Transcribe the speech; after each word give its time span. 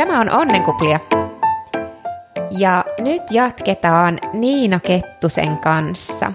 Tämä 0.00 0.20
on 0.20 0.34
Onnenkuplia. 0.34 1.00
Ja 2.50 2.84
nyt 2.98 3.22
jatketaan 3.30 4.18
Niina 4.32 4.80
Kettusen 4.80 5.58
kanssa. 5.58 6.32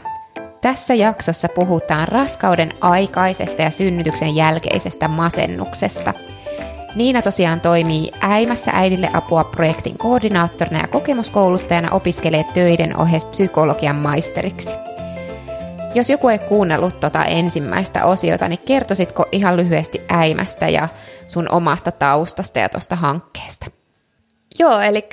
Tässä 0.62 0.94
jaksossa 0.94 1.48
puhutaan 1.56 2.08
raskauden 2.08 2.74
aikaisesta 2.82 3.62
ja 3.62 3.70
synnytyksen 3.70 4.36
jälkeisestä 4.36 5.08
masennuksesta. 5.08 6.14
Niina 6.96 7.22
tosiaan 7.22 7.62
toimii 7.62 8.12
Äimässä 8.22 8.72
äidille 8.74 9.10
apua 9.14 9.44
projektin 9.44 9.98
koordinaattorina 9.98 10.80
ja 10.80 10.88
kokemuskouluttajana 10.88 11.92
opiskelee 11.92 12.46
töiden 12.54 12.98
ohessa 12.98 13.28
psykologian 13.28 13.96
maisteriksi. 13.96 14.70
Jos 15.96 16.10
joku 16.10 16.28
ei 16.28 16.40
kuunnellut 16.40 17.00
tota 17.00 17.24
ensimmäistä 17.24 18.06
osiota, 18.06 18.48
niin 18.48 18.60
kertoisitko 18.68 19.26
ihan 19.32 19.58
lyhyesti 19.58 20.02
Äimästä 20.10 20.70
ja 20.70 20.88
sun 21.28 21.52
omasta 21.52 21.92
taustasta 21.92 22.60
ja 22.60 22.70
tuosta 22.70 22.96
hankkeesta? 22.96 23.66
Joo, 24.60 24.80
eli 24.80 25.10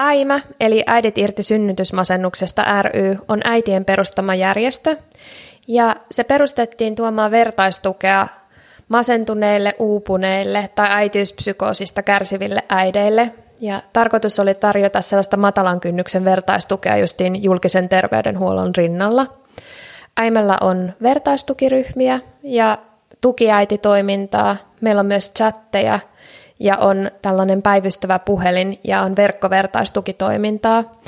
Äimä, 0.00 0.40
eli 0.60 0.84
Äidit 0.86 1.18
irti 1.18 1.42
synnytysmasennuksesta 1.42 2.82
ry, 2.82 3.18
on 3.28 3.40
äitien 3.44 3.84
perustama 3.84 4.34
järjestö, 4.34 4.96
ja 5.68 5.96
se 6.10 6.24
perustettiin 6.24 6.94
tuomaan 6.94 7.30
vertaistukea 7.30 8.26
masentuneille, 8.88 9.74
uupuneille 9.78 10.70
tai 10.76 10.86
äitiyspsykoosista 10.90 12.02
kärsiville 12.02 12.62
äideille. 12.68 13.32
Ja 13.60 13.82
tarkoitus 13.92 14.38
oli 14.38 14.54
tarjota 14.54 15.00
sellaista 15.02 15.36
matalan 15.36 15.80
kynnyksen 15.80 16.24
vertaistukea 16.24 16.96
justiin 16.96 17.42
julkisen 17.42 17.88
terveydenhuollon 17.88 18.74
rinnalla. 18.76 19.26
Äimällä 20.16 20.58
on 20.60 20.92
vertaistukiryhmiä 21.02 22.20
ja 22.42 22.78
tukiäititoimintaa. 23.22 24.56
Meillä 24.80 25.00
on 25.00 25.06
myös 25.06 25.32
chatteja 25.38 26.00
ja 26.60 26.76
on 26.76 27.10
tällainen 27.22 27.62
päivystävä 27.62 28.18
puhelin 28.18 28.80
ja 28.84 29.02
on 29.02 29.16
verkkovertaistukitoimintaa. 29.16 31.00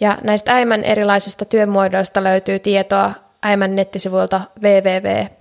Ja 0.00 0.18
näistä 0.22 0.54
Äimän 0.54 0.84
erilaisista 0.84 1.44
työmuodoista 1.44 2.24
löytyy 2.24 2.58
tietoa 2.58 3.12
Äimän 3.42 3.76
nettisivuilta 3.76 4.40
www.aima.fi. 4.62 5.38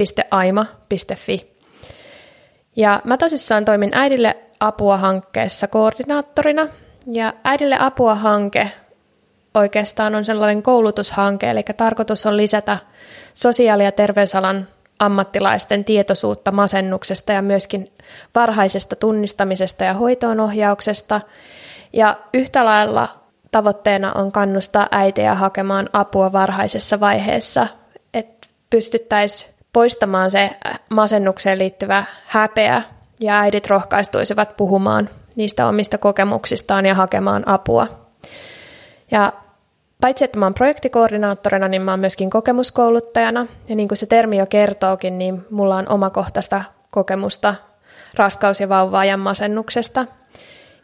Ja 2.75 3.02
mä 3.03 3.17
tosissaan 3.17 3.66
toimin 3.66 3.92
Äidille 3.94 4.38
apua 4.59 4.98
hankkeessa 4.98 5.67
koordinaattorina. 5.67 6.67
Ja 7.05 7.33
Äidille 7.44 7.75
apua 7.80 8.16
hanke 8.16 8.72
oikeastaan 9.53 10.16
on 10.16 10.25
sellainen 10.25 10.64
koulutushanke, 10.64 11.50
eli 11.50 11.64
tarkoitus 11.78 12.25
on 12.25 12.38
lisätä 12.38 12.78
sosiaali- 13.33 13.83
ja 13.83 13.92
terveysalan 13.92 14.67
ammattilaisten 15.00 15.86
tietoisuutta 15.86 16.52
masennuksesta 16.52 17.31
ja 17.31 17.42
myöskin 17.42 17.92
varhaisesta 18.36 18.95
tunnistamisesta 18.95 19.84
ja 19.84 19.94
hoitoonohjauksesta. 19.94 21.22
Ja 21.94 22.17
yhtä 22.34 22.66
lailla 22.66 23.16
tavoitteena 23.52 24.12
on 24.14 24.31
kannustaa 24.31 24.88
äitejä 24.92 25.36
hakemaan 25.36 25.89
apua 25.94 26.31
varhaisessa 26.31 27.00
vaiheessa, 27.00 27.67
että 28.14 28.48
pystyttäisiin 28.70 29.54
poistamaan 29.73 30.31
se 30.31 30.50
masennukseen 30.89 31.59
liittyvä 31.59 32.04
häpeä 32.26 32.84
ja 33.20 33.39
äidit 33.39 33.67
rohkaistuisivat 33.67 34.58
puhumaan 34.58 35.09
niistä 35.36 35.67
omista 35.67 35.98
kokemuksistaan 35.98 36.86
ja 36.86 36.95
hakemaan 36.95 37.44
apua. 37.45 37.88
Ja 39.11 39.34
paitsi 40.02 40.26
että 40.26 40.40
mä 40.40 40.45
oon 40.45 40.53
projektikoordinaattorina, 40.53 41.67
niin 41.67 41.81
mä 41.81 41.92
oon 41.92 42.00
myöskin 42.00 42.30
kokemuskouluttajana. 42.30 43.48
Ja 43.70 43.76
niin 43.76 43.88
kuin 43.88 43.98
se 43.98 44.06
termi 44.06 44.38
jo 44.38 44.45
kertookin, 44.45 45.17
niin 45.17 45.45
mulla 45.50 45.76
on 45.76 45.89
omakohtaista 45.89 46.64
kokemusta 46.92 47.56
raskaus- 48.14 48.59
ja 48.59 48.70
vauva-ajan 48.70 49.20
masennuksesta. 49.20 50.06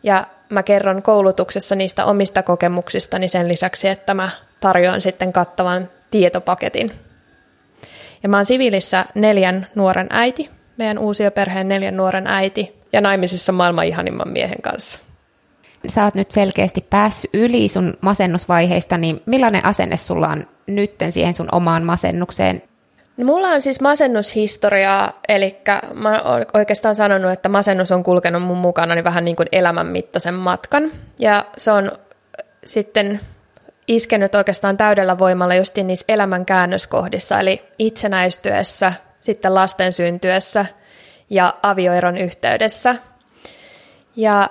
Ja 0.04 0.28
mä 0.50 0.64
kerron 0.64 1.02
koulutuksessa 1.02 1.76
niistä 1.76 2.06
omista 2.06 2.44
kokemuksistani 2.44 3.28
sen 3.28 3.48
lisäksi, 3.48 3.88
että 3.88 4.14
mä 4.14 4.30
tarjoan 4.60 5.02
sitten 5.02 5.34
kattavan 5.34 5.90
tietopaketin. 6.12 6.92
Ja 8.24 8.30
mä 8.30 8.38
oon 8.38 8.46
siviilissä 8.46 9.06
neljän 9.16 9.68
nuoren 9.76 10.08
äiti, 10.10 10.50
meidän 10.78 11.00
uusioperheen 11.00 11.68
neljän 11.68 11.98
nuoren 11.98 12.28
äiti 12.28 12.80
ja 12.94 13.02
naimisissa 13.02 13.52
maailman 13.52 13.86
ihanimman 13.86 14.30
miehen 14.30 14.62
kanssa 14.62 15.00
sä 15.88 16.04
oot 16.04 16.16
nyt 16.16 16.32
selkeästi 16.32 16.86
päässyt 16.90 17.30
yli 17.34 17.70
sun 17.70 17.98
masennusvaiheista, 18.02 18.98
niin 18.98 19.22
millainen 19.26 19.66
asenne 19.66 19.98
sulla 19.98 20.28
on 20.28 20.48
nytten 20.68 21.12
siihen 21.12 21.34
sun 21.34 21.50
omaan 21.52 21.84
masennukseen? 21.84 22.64
No, 23.18 23.26
mulla 23.26 23.48
on 23.48 23.62
siis 23.62 23.82
masennushistoriaa, 23.82 25.20
eli 25.30 25.58
mä 25.94 26.22
oon 26.22 26.46
oikeastaan 26.54 26.96
sanonut, 26.96 27.32
että 27.32 27.50
masennus 27.50 27.92
on 27.92 28.04
kulkenut 28.04 28.44
mun 28.44 28.58
mukana 28.58 28.96
niin 28.96 29.04
vähän 29.04 29.26
niin 29.26 29.36
kuin 29.36 29.48
elämän 29.52 29.88
mittaisen 29.88 30.34
matkan. 30.34 30.92
Ja 31.20 31.46
se 31.58 31.72
on 31.72 31.92
sitten 32.66 33.20
iskenyt 33.88 34.36
oikeastaan 34.36 34.78
täydellä 34.78 35.18
voimalla 35.18 35.56
just 35.56 35.78
niissä 35.78 36.06
elämän 36.08 36.46
käännöskohdissa, 36.46 37.40
eli 37.40 37.62
itsenäistyessä, 37.80 38.94
sitten 39.22 39.56
lasten 39.56 39.94
syntyessä 39.94 40.66
ja 41.30 41.54
avioeron 41.64 42.18
yhteydessä. 42.18 42.96
Ja 44.16 44.50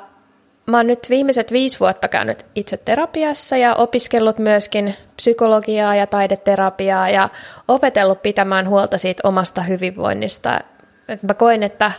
Mä 0.66 0.76
oon 0.76 0.86
nyt 0.86 1.06
viimeiset 1.10 1.52
viisi 1.52 1.80
vuotta 1.80 2.08
käynyt 2.08 2.46
itse 2.54 2.76
terapiassa 2.76 3.56
ja 3.56 3.74
opiskellut 3.74 4.38
myöskin 4.38 4.94
psykologiaa 5.16 5.96
ja 5.96 6.06
taideterapiaa 6.06 7.08
ja 7.08 7.28
opetellut 7.68 8.22
pitämään 8.22 8.68
huolta 8.68 8.98
siitä 8.98 9.28
omasta 9.28 9.62
hyvinvoinnista. 9.62 10.60
Et 11.08 11.22
mä 11.22 11.34
koen, 11.34 11.62
että 11.62 11.92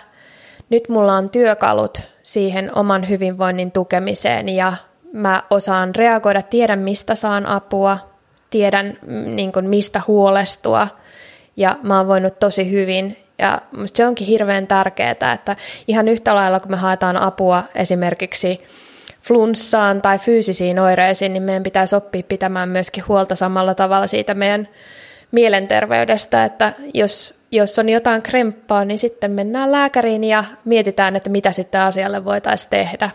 nyt 0.70 0.90
mulla 0.90 1.14
on 1.14 1.30
työkalut 1.30 2.02
siihen 2.24 2.78
oman 2.78 3.10
hyvinvoinnin 3.10 3.72
tukemiseen 3.72 4.50
ja 4.50 4.74
mä 5.14 5.44
osaan 5.50 5.96
reagoida, 5.96 6.42
tiedän 6.42 6.80
mistä 6.80 7.16
saan 7.16 7.46
apua, 7.46 7.98
tiedän 8.50 8.98
mm, 9.02 9.36
niin 9.36 9.52
kuin, 9.52 9.70
mistä 9.70 10.02
huolestua 10.08 10.88
ja 11.58 11.78
mä 11.84 11.98
oon 11.98 12.08
voinut 12.08 12.40
tosi 12.40 12.72
hyvin 12.72 13.23
ja 13.44 13.62
se 13.86 14.06
onkin 14.06 14.28
hirveän 14.28 14.68
tärkeää, 14.68 15.12
että 15.34 15.56
ihan 15.88 16.08
yhtä 16.08 16.36
lailla 16.36 16.60
kun 16.60 16.72
me 16.72 16.78
haetaan 16.78 17.18
apua 17.18 17.64
esimerkiksi 17.76 18.62
flunssaan 19.22 20.02
tai 20.02 20.20
fyysisiin 20.20 20.80
oireisiin, 20.80 21.34
niin 21.34 21.44
meidän 21.44 21.64
pitäisi 21.64 21.96
oppia 21.96 22.24
pitämään 22.24 22.70
myöskin 22.70 23.04
huolta 23.08 23.36
samalla 23.36 23.76
tavalla 23.76 24.08
siitä 24.08 24.34
meidän 24.34 24.68
mielenterveydestä, 25.32 26.46
että 26.46 26.74
jos, 26.94 27.34
jos 27.52 27.80
on 27.80 27.90
jotain 27.90 28.22
kremppaa, 28.22 28.86
niin 28.86 29.00
sitten 29.00 29.32
mennään 29.32 29.72
lääkäriin 29.72 30.24
ja 30.24 30.44
mietitään, 30.66 31.16
että 31.16 31.30
mitä 31.30 31.52
sitten 31.52 31.82
asialle 31.82 32.26
voitaisiin 32.26 32.70
tehdä. 32.70 33.10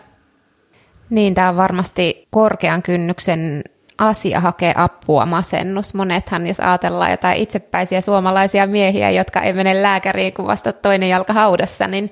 Niin, 1.09 1.35
tämä 1.35 1.49
on 1.49 1.57
varmasti 1.57 2.27
korkean 2.31 2.81
kynnyksen 2.81 3.63
asia 3.99 4.39
hakea 4.39 4.73
apua 4.75 5.25
masennus. 5.25 5.93
Monethan, 5.93 6.47
jos 6.47 6.59
ajatellaan 6.59 7.11
jotain 7.11 7.37
itsepäisiä 7.37 8.01
suomalaisia 8.01 8.67
miehiä, 8.67 9.09
jotka 9.09 9.41
ei 9.41 9.53
mene 9.53 9.81
lääkäriin 9.81 10.33
kuin 10.33 10.47
vasta 10.47 10.73
toinen 10.73 11.09
jalka 11.09 11.33
haudassa, 11.33 11.87
niin, 11.87 12.11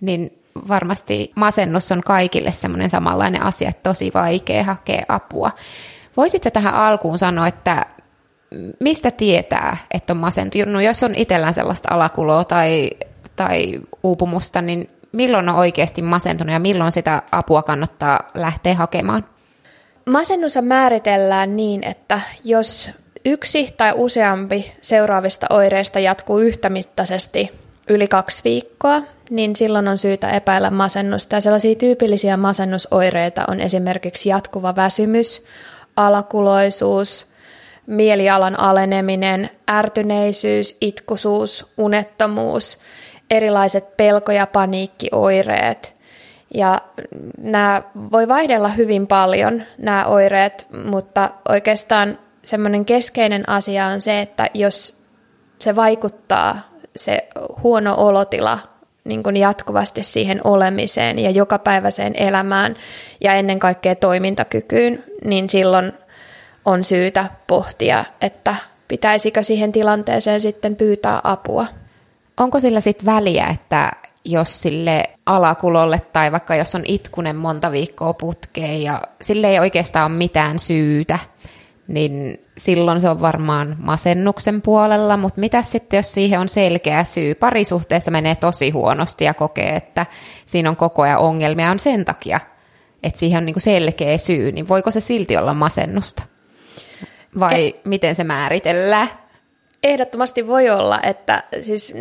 niin 0.00 0.42
varmasti 0.68 1.32
masennus 1.34 1.92
on 1.92 2.00
kaikille 2.00 2.52
semmoinen 2.52 2.90
samanlainen 2.90 3.42
asia, 3.42 3.68
että 3.68 3.90
tosi 3.90 4.10
vaikea 4.14 4.64
hakea 4.64 5.04
apua. 5.08 5.50
Voisitko 6.16 6.50
tähän 6.50 6.74
alkuun 6.74 7.18
sanoa, 7.18 7.46
että 7.46 7.86
mistä 8.80 9.10
tietää, 9.10 9.76
että 9.94 10.12
on 10.12 10.16
masentunut? 10.16 10.82
Jos 10.82 11.02
on 11.02 11.14
itsellään 11.14 11.54
sellaista 11.54 11.88
alakuloa 11.94 12.44
tai, 12.44 12.90
tai 13.36 13.80
uupumusta, 14.02 14.62
niin 14.62 14.90
milloin 15.12 15.48
on 15.48 15.54
oikeasti 15.54 16.02
masentunut 16.02 16.52
ja 16.52 16.58
milloin 16.58 16.92
sitä 16.92 17.22
apua 17.32 17.62
kannattaa 17.62 18.20
lähteä 18.34 18.74
hakemaan? 18.74 19.24
Masennus 20.04 20.58
määritellään 20.62 21.56
niin, 21.56 21.84
että 21.84 22.20
jos 22.44 22.90
yksi 23.24 23.74
tai 23.76 23.92
useampi 23.96 24.72
seuraavista 24.82 25.46
oireista 25.50 25.98
jatkuu 26.00 26.38
yhtämittaisesti 26.38 27.50
yli 27.88 28.08
kaksi 28.08 28.44
viikkoa, 28.44 29.02
niin 29.30 29.56
silloin 29.56 29.88
on 29.88 29.98
syytä 29.98 30.30
epäillä 30.30 30.70
masennusta. 30.70 31.36
Ja 31.36 31.40
sellaisia 31.40 31.74
tyypillisiä 31.74 32.36
masennusoireita 32.36 33.44
on 33.48 33.60
esimerkiksi 33.60 34.28
jatkuva 34.28 34.76
väsymys, 34.76 35.42
alakuloisuus, 35.96 37.26
mielialan 37.86 38.60
aleneminen, 38.60 39.50
ärtyneisyys, 39.70 40.76
itkusuus, 40.80 41.66
unettomuus, 41.78 42.78
erilaiset 43.30 43.96
pelko- 43.96 44.32
ja 44.32 44.46
paniikkioireet, 44.46 45.94
ja 46.54 46.80
nämä 47.38 47.82
voi 48.12 48.28
vaihdella 48.28 48.68
hyvin 48.68 49.06
paljon, 49.06 49.62
nämä 49.78 50.04
oireet, 50.04 50.66
mutta 50.84 51.30
oikeastaan 51.48 52.18
semmoinen 52.42 52.84
keskeinen 52.84 53.48
asia 53.48 53.86
on 53.86 54.00
se, 54.00 54.20
että 54.20 54.46
jos 54.54 55.04
se 55.58 55.76
vaikuttaa, 55.76 56.68
se 56.96 57.28
huono 57.62 57.94
olotila 57.98 58.58
niin 59.04 59.22
kuin 59.22 59.36
jatkuvasti 59.36 60.02
siihen 60.02 60.40
olemiseen 60.44 61.18
ja 61.18 61.30
jokapäiväiseen 61.30 62.14
elämään 62.16 62.76
ja 63.20 63.34
ennen 63.34 63.58
kaikkea 63.58 63.94
toimintakykyyn, 63.94 65.04
niin 65.24 65.50
silloin 65.50 65.92
on 66.64 66.84
syytä 66.84 67.26
pohtia, 67.46 68.04
että 68.20 68.56
pitäisikö 68.88 69.42
siihen 69.42 69.72
tilanteeseen 69.72 70.40
sitten 70.40 70.76
pyytää 70.76 71.20
apua. 71.24 71.66
Onko 72.36 72.60
sillä 72.60 72.80
sitten 72.80 73.06
väliä, 73.06 73.46
että 73.46 73.92
jos 74.24 74.62
sille 74.62 75.10
alakulolle 75.26 76.00
tai 76.12 76.32
vaikka 76.32 76.54
jos 76.54 76.74
on 76.74 76.82
itkunen 76.86 77.36
monta 77.36 77.72
viikkoa 77.72 78.14
putkeen 78.14 78.82
ja 78.82 79.02
sille 79.20 79.46
ei 79.50 79.58
oikeastaan 79.58 80.10
ole 80.12 80.18
mitään 80.18 80.58
syytä, 80.58 81.18
niin 81.88 82.40
silloin 82.58 83.00
se 83.00 83.08
on 83.08 83.20
varmaan 83.20 83.76
masennuksen 83.78 84.62
puolella, 84.62 85.16
mutta 85.16 85.40
mitä 85.40 85.62
sitten, 85.62 85.96
jos 85.96 86.14
siihen 86.14 86.40
on 86.40 86.48
selkeä 86.48 87.04
syy? 87.04 87.34
Parisuhteessa 87.34 88.10
menee 88.10 88.34
tosi 88.34 88.70
huonosti 88.70 89.24
ja 89.24 89.34
kokee, 89.34 89.76
että 89.76 90.06
siinä 90.46 90.70
on 90.70 90.76
koko 90.76 91.02
ajan 91.02 91.18
ongelmia, 91.18 91.70
on 91.70 91.78
sen 91.78 92.04
takia, 92.04 92.40
että 93.02 93.18
siihen 93.18 93.38
on 93.38 93.46
niinku 93.46 93.60
selkeä 93.60 94.18
syy, 94.18 94.52
niin 94.52 94.68
voiko 94.68 94.90
se 94.90 95.00
silti 95.00 95.36
olla 95.36 95.54
masennusta? 95.54 96.22
Vai 97.38 97.68
e- 97.68 97.80
miten 97.84 98.14
se 98.14 98.24
määritellään? 98.24 99.08
Ehdottomasti 99.84 100.46
voi 100.46 100.70
olla, 100.70 101.00
että 101.02 101.42
siis 101.62 101.94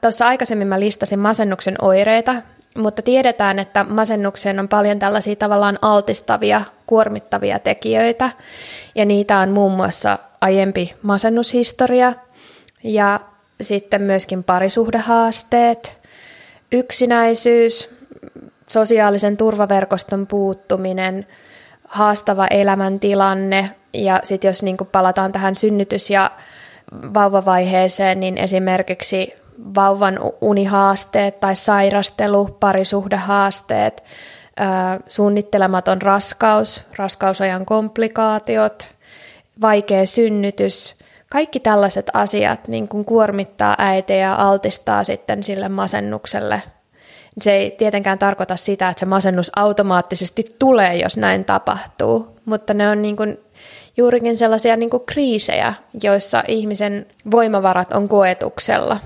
tuossa 0.00 0.26
aikaisemmin 0.26 0.68
mä 0.68 0.80
listasin 0.80 1.18
masennuksen 1.18 1.74
oireita, 1.82 2.34
mutta 2.76 3.02
tiedetään, 3.02 3.58
että 3.58 3.84
masennukseen 3.84 4.60
on 4.60 4.68
paljon 4.68 4.98
tällaisia 4.98 5.36
tavallaan 5.36 5.78
altistavia, 5.82 6.62
kuormittavia 6.86 7.58
tekijöitä, 7.58 8.30
ja 8.94 9.04
niitä 9.04 9.38
on 9.38 9.50
muun 9.50 9.72
muassa 9.72 10.18
aiempi 10.40 10.94
masennushistoria, 11.02 12.12
ja 12.84 13.20
sitten 13.60 14.02
myöskin 14.02 14.44
parisuhdehaasteet, 14.44 15.98
yksinäisyys, 16.72 17.94
sosiaalisen 18.68 19.36
turvaverkoston 19.36 20.26
puuttuminen, 20.26 21.26
haastava 21.88 22.46
elämäntilanne, 22.46 23.70
ja 23.92 24.20
sitten 24.24 24.48
jos 24.48 24.62
niin 24.62 24.76
palataan 24.92 25.32
tähän 25.32 25.56
synnytys- 25.56 26.10
ja 26.10 26.30
vauvavaiheeseen, 27.14 28.20
niin 28.20 28.38
esimerkiksi 28.38 29.34
vauvan 29.74 30.20
unihaasteet 30.40 31.40
tai 31.40 31.56
sairastelu, 31.56 32.56
parisuhdehaasteet, 32.60 34.04
suunnittelematon 35.06 36.02
raskaus, 36.02 36.84
raskausajan 36.96 37.66
komplikaatiot, 37.66 38.88
vaikea 39.60 40.06
synnytys, 40.06 40.96
kaikki 41.30 41.60
tällaiset 41.60 42.06
asiat 42.12 42.68
niin 42.68 42.88
kuin 42.88 43.04
kuormittaa 43.04 43.74
äitiä 43.78 44.16
ja 44.16 44.34
altistaa 44.34 45.04
sitten 45.04 45.42
sille 45.42 45.68
masennukselle. 45.68 46.62
Se 47.40 47.52
ei 47.52 47.70
tietenkään 47.70 48.18
tarkoita 48.18 48.56
sitä, 48.56 48.88
että 48.88 49.00
se 49.00 49.06
masennus 49.06 49.52
automaattisesti 49.56 50.46
tulee, 50.58 50.96
jos 50.96 51.16
näin 51.16 51.44
tapahtuu, 51.44 52.36
mutta 52.44 52.74
ne 52.74 52.88
on 52.88 53.02
niin 53.02 53.16
kuin 53.16 53.38
juurikin 53.98 54.36
sellaisia 54.36 54.76
niin 54.76 54.90
kuin 54.90 55.02
kriisejä, 55.06 55.74
joissa 56.02 56.42
ihmisen 56.48 57.06
voimavarat 57.30 57.92
on 57.92 58.08
koetuksella. 58.08 59.00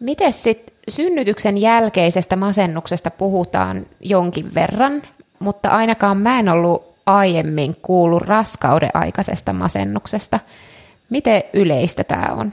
Miten 0.00 0.32
sitten 0.32 0.76
synnytyksen 0.88 1.58
jälkeisestä 1.58 2.36
masennuksesta 2.36 3.10
puhutaan 3.10 3.86
jonkin 4.00 4.54
verran, 4.54 5.02
mutta 5.38 5.68
ainakaan 5.68 6.16
mä 6.16 6.38
en 6.38 6.48
ollut 6.48 6.94
aiemmin 7.06 7.76
kuullut 7.82 8.22
raskauden 8.22 8.90
aikaisesta 8.94 9.52
masennuksesta. 9.52 10.40
Miten 11.10 11.42
yleistä 11.52 12.04
tämä 12.04 12.34
on? 12.34 12.52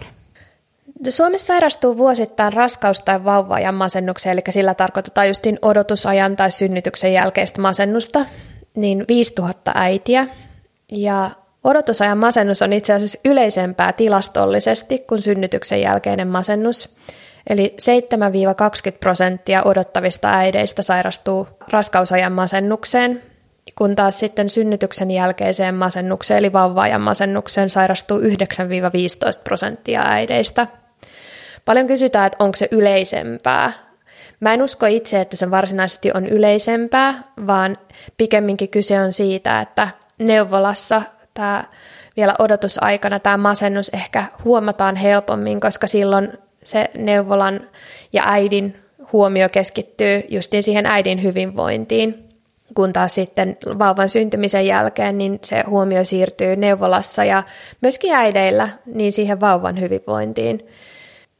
Suomessa 1.09 1.45
sairastuu 1.45 1.97
vuosittain 1.97 2.53
raskaus- 2.53 2.99
tai 2.99 3.23
vauva-ajan 3.23 3.75
masennukseen, 3.75 4.33
eli 4.33 4.41
sillä 4.49 4.73
tarkoitetaan 4.73 5.27
justin 5.27 5.59
odotusajan 5.61 6.35
tai 6.35 6.51
synnytyksen 6.51 7.13
jälkeistä 7.13 7.61
masennusta, 7.61 8.25
niin 8.75 9.05
5000 9.07 9.71
äitiä. 9.75 10.27
Ja 10.91 11.31
odotusajan 11.63 12.17
masennus 12.17 12.61
on 12.61 12.73
itse 12.73 12.93
asiassa 12.93 13.19
yleisempää 13.25 13.93
tilastollisesti 13.93 14.99
kuin 14.99 15.21
synnytyksen 15.21 15.81
jälkeinen 15.81 16.27
masennus. 16.27 16.95
Eli 17.49 17.75
7-20 18.91 18.97
prosenttia 18.99 19.63
odottavista 19.63 20.29
äideistä 20.29 20.81
sairastuu 20.81 21.47
raskausajan 21.67 22.31
masennukseen, 22.31 23.21
kun 23.77 23.95
taas 23.95 24.19
sitten 24.19 24.49
synnytyksen 24.49 25.11
jälkeiseen 25.11 25.75
masennukseen 25.75 26.37
eli 26.37 26.53
vauvaajan 26.53 27.01
masennukseen 27.01 27.69
sairastuu 27.69 28.19
9-15 28.19 28.23
prosenttia 29.43 30.01
äideistä. 30.05 30.67
Paljon 31.65 31.87
kysytään, 31.87 32.27
että 32.27 32.43
onko 32.43 32.55
se 32.55 32.67
yleisempää. 32.71 33.73
Mä 34.39 34.53
en 34.53 34.61
usko 34.61 34.85
itse, 34.85 35.21
että 35.21 35.35
se 35.35 35.51
varsinaisesti 35.51 36.11
on 36.13 36.25
yleisempää, 36.25 37.23
vaan 37.47 37.77
pikemminkin 38.17 38.69
kyse 38.69 39.01
on 39.01 39.13
siitä, 39.13 39.61
että 39.61 39.89
neuvolassa 40.19 41.01
tämä 41.33 41.63
vielä 42.17 42.33
odotusaikana 42.39 43.19
tämä 43.19 43.37
masennus 43.37 43.89
ehkä 43.89 44.25
huomataan 44.43 44.95
helpommin, 44.95 45.59
koska 45.59 45.87
silloin 45.87 46.33
se 46.63 46.89
neuvolan 46.93 47.67
ja 48.13 48.23
äidin 48.25 48.75
huomio 49.13 49.49
keskittyy 49.49 50.23
justiin 50.29 50.63
siihen 50.63 50.85
äidin 50.85 51.23
hyvinvointiin, 51.23 52.29
kun 52.75 52.93
taas 52.93 53.15
sitten 53.15 53.57
vauvan 53.79 54.09
syntymisen 54.09 54.65
jälkeen 54.65 55.17
niin 55.17 55.39
se 55.43 55.63
huomio 55.67 56.05
siirtyy 56.05 56.55
neuvolassa 56.55 57.23
ja 57.23 57.43
myöskin 57.81 58.13
äideillä 58.13 58.69
niin 58.85 59.11
siihen 59.11 59.39
vauvan 59.39 59.79
hyvinvointiin. 59.79 60.67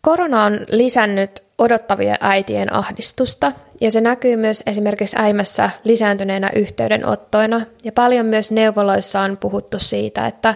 Korona 0.01 0.43
on 0.43 0.59
lisännyt 0.69 1.42
odottavien 1.57 2.17
äitien 2.19 2.73
ahdistusta 2.73 3.51
ja 3.81 3.91
se 3.91 4.01
näkyy 4.01 4.35
myös 4.35 4.63
esimerkiksi 4.65 5.15
äimässä 5.19 5.69
lisääntyneenä 5.83 6.49
yhteydenottoina 6.55 7.61
ja 7.83 7.91
paljon 7.91 8.25
myös 8.25 8.51
neuvoloissa 8.51 9.21
on 9.21 9.37
puhuttu 9.37 9.79
siitä, 9.79 10.27
että 10.27 10.55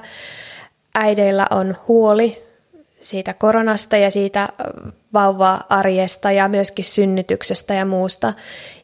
äideillä 0.96 1.48
on 1.50 1.78
huoli 1.88 2.44
siitä 3.00 3.34
koronasta 3.34 3.98
ja 3.98 4.12
siitä 4.12 4.50
vauva-arjesta 5.14 6.32
ja 6.32 6.48
myöskin 6.48 6.86
synnytyksestä 6.86 7.74
ja 7.74 7.86
muusta. 7.86 8.34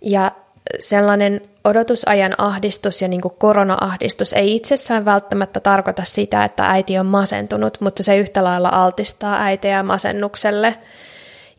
Ja 0.01 0.31
sellainen 0.79 1.41
odotusajan 1.63 2.33
ahdistus 2.37 3.01
ja 3.01 3.07
niin 3.07 3.21
kuin 3.21 3.33
korona-ahdistus 3.37 4.33
ei 4.33 4.55
itsessään 4.55 5.05
välttämättä 5.05 5.59
tarkoita 5.59 6.03
sitä, 6.05 6.43
että 6.43 6.65
äiti 6.65 6.97
on 6.97 7.05
masentunut, 7.05 7.77
mutta 7.81 8.03
se 8.03 8.17
yhtä 8.17 8.43
lailla 8.43 8.69
altistaa 8.69 9.43
äitiä 9.43 9.83
masennukselle. 9.83 10.75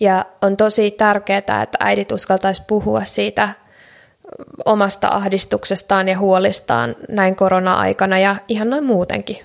Ja 0.00 0.24
on 0.42 0.56
tosi 0.56 0.90
tärkeää, 0.90 1.38
että 1.38 1.78
äidit 1.80 2.12
uskaltaisi 2.12 2.62
puhua 2.66 3.04
siitä 3.04 3.48
omasta 4.64 5.08
ahdistuksestaan 5.08 6.08
ja 6.08 6.18
huolistaan 6.18 6.96
näin 7.08 7.36
korona-aikana 7.36 8.18
ja 8.18 8.36
ihan 8.48 8.70
noin 8.70 8.84
muutenkin. 8.84 9.36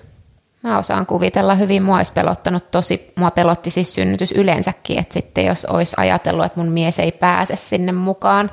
Mä 0.62 0.78
osaan 0.78 1.06
kuvitella 1.06 1.54
hyvin, 1.54 1.82
mua 1.82 1.96
olisi 1.96 2.12
pelottanut 2.12 2.70
tosi, 2.70 3.12
mua 3.16 3.30
pelotti 3.30 3.70
siis 3.70 3.94
synnytys 3.94 4.32
yleensäkin, 4.32 4.98
että 4.98 5.12
sitten 5.12 5.46
jos 5.46 5.64
olisi 5.64 5.94
ajatellut, 5.98 6.44
että 6.44 6.60
mun 6.60 6.72
mies 6.72 6.98
ei 6.98 7.12
pääse 7.12 7.56
sinne 7.56 7.92
mukaan. 7.92 8.50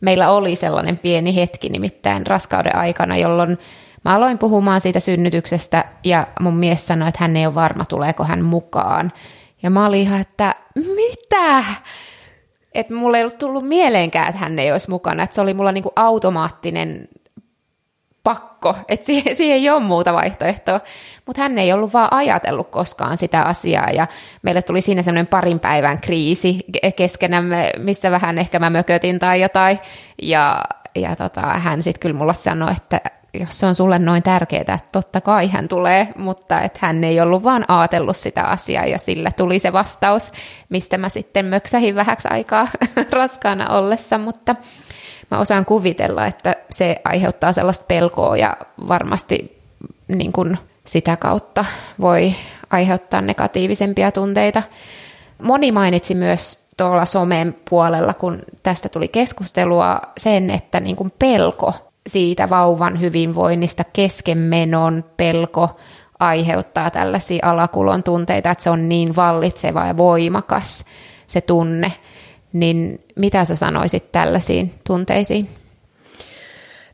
Meillä 0.00 0.30
oli 0.30 0.56
sellainen 0.56 0.98
pieni 0.98 1.36
hetki 1.36 1.68
nimittäin 1.68 2.26
raskauden 2.26 2.76
aikana, 2.76 3.16
jolloin 3.16 3.58
mä 4.04 4.14
aloin 4.14 4.38
puhumaan 4.38 4.80
siitä 4.80 5.00
synnytyksestä 5.00 5.84
ja 6.04 6.26
mun 6.40 6.56
mies 6.56 6.86
sanoi, 6.86 7.08
että 7.08 7.24
hän 7.24 7.36
ei 7.36 7.46
ole 7.46 7.54
varma, 7.54 7.84
tuleeko 7.84 8.24
hän 8.24 8.44
mukaan. 8.44 9.12
Ja 9.62 9.70
mä 9.70 9.86
olin 9.86 10.00
ihan, 10.00 10.20
että 10.20 10.54
mitä? 10.74 11.64
Että 12.74 12.94
mulla 12.94 13.16
ei 13.16 13.24
ollut 13.24 13.38
tullut 13.38 13.68
mieleenkään, 13.68 14.28
että 14.28 14.40
hän 14.40 14.58
ei 14.58 14.72
olisi 14.72 14.90
mukana. 14.90 15.22
Että 15.22 15.34
se 15.34 15.40
oli 15.40 15.54
mulla 15.54 15.72
niinku 15.72 15.92
automaattinen 15.96 17.08
pakko, 18.24 18.74
että 18.88 19.06
siihen, 19.06 19.36
siihen 19.36 19.56
ei 19.56 19.70
ole 19.70 19.80
muuta 19.80 20.12
vaihtoehtoa. 20.12 20.80
Mutta 21.26 21.42
hän 21.42 21.58
ei 21.58 21.72
ollut 21.72 21.92
vaan 21.92 22.12
ajatellut 22.12 22.70
koskaan 22.70 23.16
sitä 23.16 23.42
asiaa 23.42 23.90
ja 23.90 24.06
meille 24.42 24.62
tuli 24.62 24.80
siinä 24.80 25.02
semmoinen 25.02 25.26
parin 25.26 25.60
päivän 25.60 26.00
kriisi 26.00 26.64
keskenämme, 26.96 27.72
missä 27.78 28.10
vähän 28.10 28.38
ehkä 28.38 28.58
mä 28.58 28.70
mökötin 28.70 29.18
tai 29.18 29.40
jotain. 29.40 29.78
Ja, 30.22 30.64
ja 30.94 31.16
tota, 31.16 31.40
hän 31.40 31.82
sitten 31.82 32.00
kyllä 32.00 32.16
mulla 32.18 32.32
sanoi, 32.32 32.72
että 32.72 33.00
jos 33.40 33.58
se 33.58 33.66
on 33.66 33.74
sulle 33.74 33.98
noin 33.98 34.22
tärkeää, 34.22 34.60
että 34.60 34.78
totta 34.92 35.20
kai 35.20 35.48
hän 35.48 35.68
tulee, 35.68 36.08
mutta 36.16 36.60
että 36.60 36.78
hän 36.82 37.04
ei 37.04 37.20
ollut 37.20 37.42
vaan 37.42 37.64
ajatellut 37.68 38.16
sitä 38.16 38.42
asiaa 38.42 38.86
ja 38.86 38.98
sillä 38.98 39.30
tuli 39.36 39.58
se 39.58 39.72
vastaus, 39.72 40.32
mistä 40.68 40.98
mä 40.98 41.08
sitten 41.08 41.46
möksähin 41.46 41.94
vähäksi 41.94 42.28
aikaa 42.30 42.68
raskaana 43.10 43.68
ollessa, 43.68 44.18
mutta 44.18 44.56
mä 45.30 45.38
osaan 45.38 45.64
kuvitella, 45.64 46.26
että 46.26 46.56
se 46.70 47.00
aiheuttaa 47.04 47.52
sellaista 47.52 47.84
pelkoa 47.88 48.36
ja 48.36 48.56
varmasti 48.88 49.62
niin 50.08 50.32
kuin 50.32 50.58
sitä 50.84 51.16
kautta 51.16 51.64
voi 52.00 52.34
aiheuttaa 52.70 53.20
negatiivisempia 53.20 54.12
tunteita. 54.12 54.62
Moni 55.42 55.72
mainitsi 55.72 56.14
myös 56.14 56.66
tuolla 56.76 57.06
somen 57.06 57.56
puolella, 57.70 58.14
kun 58.14 58.42
tästä 58.62 58.88
tuli 58.88 59.08
keskustelua, 59.08 60.00
sen, 60.18 60.50
että 60.50 60.80
niin 60.80 60.96
kuin 60.96 61.12
pelko 61.18 61.85
siitä 62.06 62.50
vauvan 62.50 63.00
hyvinvoinnista, 63.00 63.84
keskenmenon 63.92 65.04
pelko 65.16 65.76
aiheuttaa 66.18 66.90
tällaisia 66.90 67.50
alakulon 67.50 68.02
tunteita, 68.02 68.50
että 68.50 68.64
se 68.64 68.70
on 68.70 68.88
niin 68.88 69.16
vallitseva 69.16 69.86
ja 69.86 69.96
voimakas 69.96 70.84
se 71.26 71.40
tunne 71.40 71.92
niin 72.52 73.04
mitä 73.16 73.44
sä 73.44 73.56
sanoisit 73.56 74.12
tällaisiin 74.12 74.74
tunteisiin? 74.86 75.48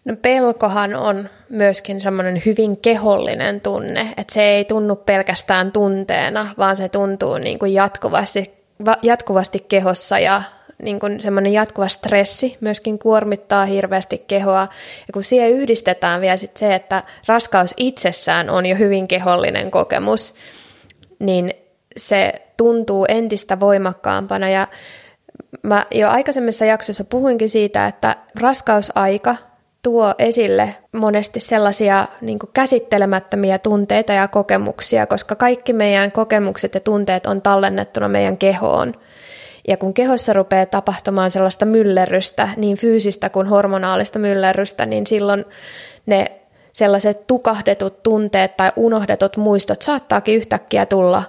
No 0.05 0.17
pelkohan 0.23 0.95
on 0.95 1.29
myöskin 1.49 2.01
semmoinen 2.01 2.43
hyvin 2.47 2.77
kehollinen 2.77 3.61
tunne, 3.61 4.15
että 4.17 4.35
se 4.35 4.43
ei 4.43 4.65
tunnu 4.65 4.97
pelkästään 4.97 5.73
tunteena, 5.73 6.55
vaan 6.59 6.77
se 6.77 6.89
tuntuu 6.89 7.39
niin 7.39 7.59
kuin 7.59 7.75
jatkuvasti 7.75 8.53
jatkuvasti 9.03 9.67
kehossa 9.69 10.19
ja 10.19 10.43
niin 10.83 11.01
kuin 11.01 11.21
semmoinen 11.21 11.53
jatkuva 11.53 11.89
stressi 11.89 12.57
myöskin 12.61 12.99
kuormittaa 12.99 13.65
hirveästi 13.65 14.25
kehoa. 14.27 14.69
Ja 15.07 15.13
kun 15.13 15.23
siihen 15.23 15.51
yhdistetään 15.51 16.21
vielä 16.21 16.37
sit 16.37 16.57
se, 16.57 16.75
että 16.75 17.03
raskaus 17.27 17.75
itsessään 17.77 18.51
on 18.51 18.67
jo 18.67 18.77
hyvin 18.77 19.09
kehollinen 19.09 19.71
kokemus, 19.71 20.35
niin 21.19 21.55
se 21.97 22.33
tuntuu 22.57 23.05
entistä 23.09 23.61
voimakkaampana. 23.61 24.49
Ja 24.49 24.69
mä 25.63 25.87
jo 25.91 26.09
aikaisemmissa 26.09 26.65
jaksoissa 26.65 27.05
puhuinkin 27.05 27.49
siitä, 27.49 27.87
että 27.87 28.17
raskausaika 28.41 29.37
tuo 29.83 30.15
esille 30.19 30.75
monesti 30.93 31.41
sellaisia 31.41 32.07
niin 32.21 32.39
käsittelemättömiä 32.53 33.59
tunteita 33.59 34.13
ja 34.13 34.29
kokemuksia, 34.29 35.07
koska 35.07 35.35
kaikki 35.35 35.73
meidän 35.73 36.13
kokemukset 36.13 36.75
ja 36.75 36.81
tunteet 36.81 37.27
on 37.27 37.43
tallennettuna 37.43 38.09
meidän 38.09 38.39
kehoon. 38.39 38.95
Ja 39.69 39.77
kun 39.77 39.95
kehossa 39.95 40.33
rupeaa 40.33 40.67
tapahtumaan 40.67 41.31
sellaista 41.31 41.65
myllerrystä, 41.65 42.49
niin 42.57 42.77
fyysistä 42.77 43.29
kuin 43.29 43.47
hormonaalista 43.47 44.19
myllerrystä, 44.19 44.87
niin 44.87 45.07
silloin 45.07 45.45
ne 46.07 46.33
sellaiset 46.73 47.27
tukahdetut 47.27 48.03
tunteet 48.03 48.57
tai 48.57 48.73
unohdetut 48.77 49.37
muistot 49.37 49.83
saattaakin 49.83 50.35
yhtäkkiä 50.35 50.87
tulla 50.87 51.23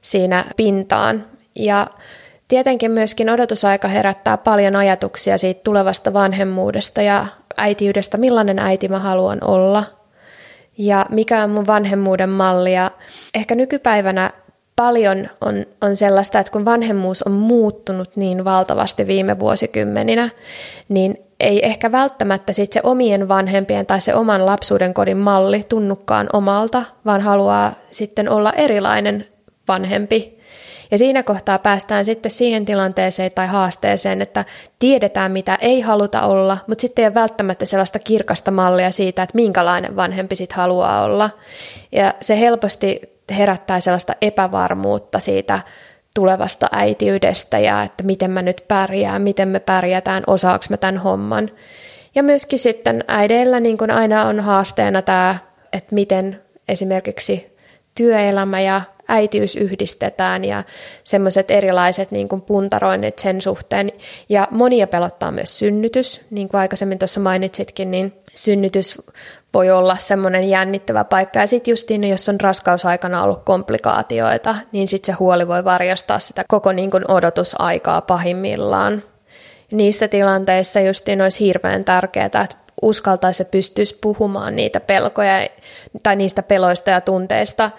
siinä 0.00 0.44
pintaan. 0.56 1.24
Ja 1.54 1.86
tietenkin 2.48 2.90
myöskin 2.90 3.30
odotusaika 3.30 3.88
herättää 3.88 4.36
paljon 4.36 4.76
ajatuksia 4.76 5.38
siitä 5.38 5.60
tulevasta 5.64 6.12
vanhemmuudesta 6.12 7.02
ja 7.02 7.26
äitiydestä, 7.56 8.16
millainen 8.16 8.58
äiti 8.58 8.88
mä 8.88 8.98
haluan 8.98 9.44
olla 9.44 9.84
ja 10.78 11.06
mikä 11.10 11.44
on 11.44 11.50
mun 11.50 11.66
vanhemmuuden 11.66 12.28
malli. 12.28 12.74
Ja 12.74 12.90
ehkä 13.34 13.54
nykypäivänä 13.54 14.30
paljon 14.82 15.28
on, 15.40 15.66
on 15.80 15.96
sellaista, 15.96 16.38
että 16.38 16.52
kun 16.52 16.64
vanhemmuus 16.64 17.22
on 17.22 17.32
muuttunut 17.32 18.16
niin 18.16 18.44
valtavasti 18.44 19.06
viime 19.06 19.38
vuosikymmeninä, 19.38 20.30
niin 20.88 21.18
ei 21.40 21.66
ehkä 21.66 21.92
välttämättä 21.92 22.52
sit 22.52 22.72
se 22.72 22.80
omien 22.82 23.28
vanhempien 23.28 23.86
tai 23.86 24.00
se 24.00 24.14
oman 24.14 24.46
lapsuuden 24.46 24.94
kodin 24.94 25.16
malli 25.16 25.64
tunnukaan 25.68 26.28
omalta, 26.32 26.84
vaan 27.04 27.20
haluaa 27.20 27.74
sitten 27.90 28.28
olla 28.28 28.52
erilainen 28.52 29.26
vanhempi. 29.68 30.38
Ja 30.90 30.98
siinä 30.98 31.22
kohtaa 31.22 31.58
päästään 31.58 32.04
sitten 32.04 32.30
siihen 32.30 32.64
tilanteeseen 32.64 33.30
tai 33.34 33.46
haasteeseen, 33.46 34.22
että 34.22 34.44
tiedetään 34.78 35.32
mitä 35.32 35.58
ei 35.60 35.80
haluta 35.80 36.22
olla, 36.22 36.58
mutta 36.66 36.82
sitten 36.82 37.02
ei 37.02 37.06
ole 37.06 37.14
välttämättä 37.14 37.64
sellaista 37.64 37.98
kirkasta 37.98 38.50
mallia 38.50 38.90
siitä, 38.90 39.22
että 39.22 39.36
minkälainen 39.36 39.96
vanhempi 39.96 40.36
sitten 40.36 40.56
haluaa 40.56 41.02
olla. 41.02 41.30
Ja 41.92 42.14
se 42.20 42.40
helposti 42.40 43.11
herättää 43.30 43.80
sellaista 43.80 44.14
epävarmuutta 44.20 45.20
siitä 45.20 45.60
tulevasta 46.14 46.68
äitiydestä 46.72 47.58
ja 47.58 47.82
että 47.82 48.04
miten 48.04 48.30
mä 48.30 48.42
nyt 48.42 48.64
pärjään, 48.68 49.22
miten 49.22 49.48
me 49.48 49.60
pärjätään, 49.60 50.22
osaaks 50.26 50.70
mä 50.70 50.76
tämän 50.76 50.98
homman. 50.98 51.50
Ja 52.14 52.22
myöskin 52.22 52.58
sitten 52.58 53.04
äideillä 53.08 53.60
niin 53.60 53.78
kuin 53.78 53.90
aina 53.90 54.24
on 54.24 54.40
haasteena 54.40 55.02
tämä, 55.02 55.36
että 55.72 55.94
miten 55.94 56.42
esimerkiksi 56.68 57.56
työelämä 57.94 58.60
ja 58.60 58.80
äitiys 59.08 59.56
yhdistetään 59.56 60.44
ja 60.44 60.64
semmoiset 61.04 61.50
erilaiset 61.50 62.10
niin 62.10 62.28
kuin 62.28 62.42
puntaroinnit 62.42 63.18
sen 63.18 63.42
suhteen. 63.42 63.92
Ja 64.28 64.48
monia 64.50 64.86
pelottaa 64.86 65.30
myös 65.30 65.58
synnytys, 65.58 66.20
niin 66.30 66.48
kuin 66.48 66.60
aikaisemmin 66.60 66.98
tuossa 66.98 67.20
mainitsitkin, 67.20 67.90
niin 67.90 68.12
synnytys 68.34 68.98
voi 69.54 69.70
olla 69.70 69.96
semmoinen 69.96 70.48
jännittävä 70.48 71.04
paikka. 71.04 71.38
Ja 71.38 71.46
sitten 71.46 71.72
justiin, 71.72 72.04
jos 72.04 72.28
on 72.28 72.40
raskausaikana 72.40 73.22
ollut 73.22 73.44
komplikaatioita, 73.44 74.56
niin 74.72 74.88
sitten 74.88 75.14
se 75.14 75.16
huoli 75.18 75.48
voi 75.48 75.64
varjostaa 75.64 76.18
sitä 76.18 76.44
koko 76.48 76.72
niin 76.72 76.90
kuin 76.90 77.10
odotusaikaa 77.10 78.00
pahimmillaan. 78.00 79.02
Niissä 79.72 80.08
tilanteissa 80.08 80.80
justiin 80.80 81.22
olisi 81.22 81.40
hirveän 81.40 81.84
tärkeää, 81.84 82.26
että 82.26 82.46
uskaltaisi 82.82 83.42
ja 83.42 83.46
pystyisi 83.50 83.98
puhumaan 84.00 84.56
niitä 84.56 84.80
pelkoja 84.80 85.48
tai 86.02 86.16
niistä 86.16 86.42
peloista 86.42 86.90
ja 86.90 87.00
tunteista, 87.00 87.70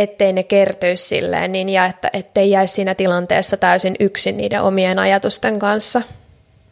ettei 0.00 0.32
ne 0.32 0.42
kertyisi 0.42 1.04
silleen 1.04 1.52
niin, 1.52 1.68
ja 1.68 1.86
että 1.86 2.10
ettei 2.12 2.50
jäisi 2.50 2.74
siinä 2.74 2.94
tilanteessa 2.94 3.56
täysin 3.56 3.96
yksin 4.00 4.36
niiden 4.36 4.62
omien 4.62 4.98
ajatusten 4.98 5.58
kanssa. 5.58 6.02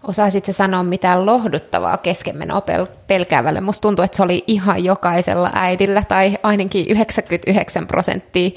Osaisitko 0.08 0.52
sanoa 0.52 0.82
mitään 0.82 1.26
lohduttavaa 1.26 1.97
keskenmenoa 1.97 2.61
pel- 2.61 2.90
pelkäävälle? 3.06 3.61
Musta 3.61 3.82
tuntuu, 3.82 4.04
että 4.04 4.16
se 4.16 4.23
oli 4.23 4.44
ihan 4.47 4.85
jokaisella 4.85 5.50
äidillä, 5.54 6.02
tai 6.08 6.38
ainakin 6.42 6.87
99 6.88 7.87
prosenttia 7.87 8.50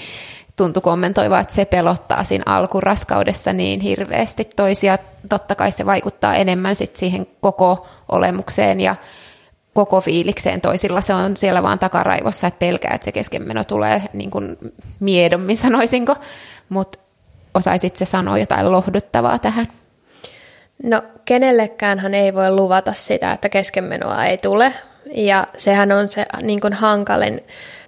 tuntui 0.55 0.81
kommentoiva, 0.81 1.39
että 1.39 1.53
se 1.53 1.65
pelottaa 1.65 2.23
siinä 2.23 2.43
alkuraskaudessa 2.45 3.53
niin 3.53 3.79
hirveästi 3.79 4.49
toisia. 4.55 4.97
Totta 5.29 5.55
kai 5.55 5.71
se 5.71 5.85
vaikuttaa 5.85 6.35
enemmän 6.35 6.75
sit 6.75 6.97
siihen 6.97 7.27
koko 7.41 7.87
olemukseen 8.11 8.81
ja 8.81 8.95
koko 9.73 10.01
fiilikseen. 10.01 10.61
Toisilla 10.61 11.01
se 11.01 11.13
on 11.13 11.37
siellä 11.37 11.63
vaan 11.63 11.79
takaraivossa, 11.79 12.47
että 12.47 12.59
pelkää, 12.59 12.91
että 12.93 13.05
se 13.05 13.11
keskenmeno 13.11 13.63
tulee 13.63 14.01
niin 14.13 14.31
kuin 14.31 14.57
miedommin 14.99 15.57
sanoisinko. 15.57 16.15
Mutta 16.69 16.99
osaisit 17.53 17.95
se 17.95 18.05
sanoa 18.05 18.37
jotain 18.37 18.71
lohduttavaa 18.71 19.39
tähän? 19.39 19.67
No 20.83 21.03
kenellekään 21.25 21.99
hän 21.99 22.13
ei 22.13 22.33
voi 22.33 22.51
luvata 22.51 22.93
sitä, 22.93 23.31
että 23.31 23.49
keskenmenoa 23.49 24.25
ei 24.25 24.37
tule. 24.37 24.73
Ja 25.15 25.47
sehän 25.57 25.91
on 25.91 26.11
se 26.11 26.25
niin 26.41 26.61
kuin 26.61 26.73
hankalin 26.73 27.41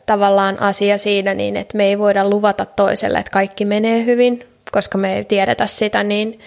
tavallaan 0.05 0.61
asia 0.61 0.97
siinä, 0.97 1.33
niin 1.33 1.57
että 1.57 1.77
me 1.77 1.85
ei 1.85 1.99
voida 1.99 2.29
luvata 2.29 2.65
toiselle, 2.65 3.19
että 3.19 3.31
kaikki 3.31 3.65
menee 3.65 4.05
hyvin, 4.05 4.47
koska 4.71 4.97
me 4.97 5.15
ei 5.15 5.25
tiedetä 5.25 5.67
sitä 5.67 6.03
niin. 6.03 6.39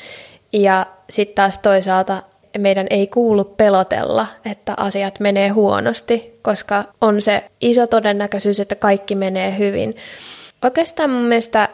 Ja 0.52 0.86
sitten 1.10 1.34
taas 1.34 1.58
toisaalta 1.58 2.22
meidän 2.58 2.86
ei 2.90 3.06
kuulu 3.06 3.44
pelotella, 3.44 4.26
että 4.44 4.74
asiat 4.76 5.20
menee 5.20 5.48
huonosti, 5.48 6.38
koska 6.42 6.84
on 7.00 7.22
se 7.22 7.44
iso 7.60 7.86
todennäköisyys, 7.86 8.60
että 8.60 8.74
kaikki 8.74 9.14
menee 9.14 9.58
hyvin. 9.58 9.94
Oikeastaan 10.62 11.10
mun 11.10 11.22
mielestä 11.22 11.68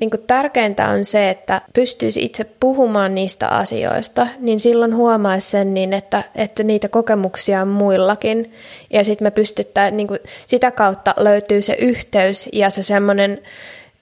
niin 0.00 0.10
kuin 0.10 0.22
tärkeintä 0.26 0.88
on 0.88 1.04
se, 1.04 1.30
että 1.30 1.60
pystyisi 1.74 2.24
itse 2.24 2.44
puhumaan 2.44 3.14
niistä 3.14 3.48
asioista, 3.48 4.26
niin 4.38 4.60
silloin 4.60 4.96
huomaisi 4.96 5.50
sen, 5.50 5.74
niin 5.74 5.92
että, 5.92 6.22
että 6.34 6.62
niitä 6.62 6.88
kokemuksia 6.88 7.62
on 7.62 7.68
muillakin. 7.68 8.52
Ja 8.90 9.04
sitten 9.04 9.26
me 9.26 9.30
pystytään, 9.30 9.96
niin 9.96 10.08
kuin, 10.08 10.20
sitä 10.46 10.70
kautta 10.70 11.14
löytyy 11.16 11.62
se 11.62 11.76
yhteys 11.78 12.48
ja 12.52 12.70
se 12.70 12.82
semmoinen 12.82 13.42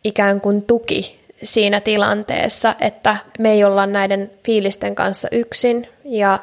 ikään 0.05 0.41
kuin 0.41 0.63
tuki 0.63 1.20
siinä 1.43 1.81
tilanteessa, 1.81 2.75
että 2.81 3.17
me 3.39 3.53
ei 3.53 3.65
olla 3.65 3.87
näiden 3.87 4.31
fiilisten 4.45 4.95
kanssa 4.95 5.29
yksin 5.33 5.89
ja 6.05 6.39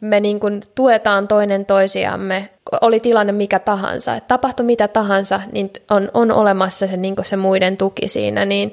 me 0.00 0.20
niin 0.20 0.40
kuin 0.40 0.62
tuetaan 0.74 1.28
toinen 1.28 1.66
toisiamme, 1.66 2.48
oli 2.80 3.00
tilanne 3.00 3.32
mikä 3.32 3.58
tahansa, 3.58 4.14
että 4.14 4.28
tapahtui 4.28 4.66
mitä 4.66 4.88
tahansa, 4.88 5.40
niin 5.52 5.70
on, 5.90 6.10
on 6.14 6.32
olemassa 6.32 6.86
se, 6.86 6.96
niin 6.96 7.16
kuin 7.16 7.26
se 7.26 7.36
muiden 7.36 7.76
tuki 7.76 8.08
siinä, 8.08 8.44
niin, 8.44 8.72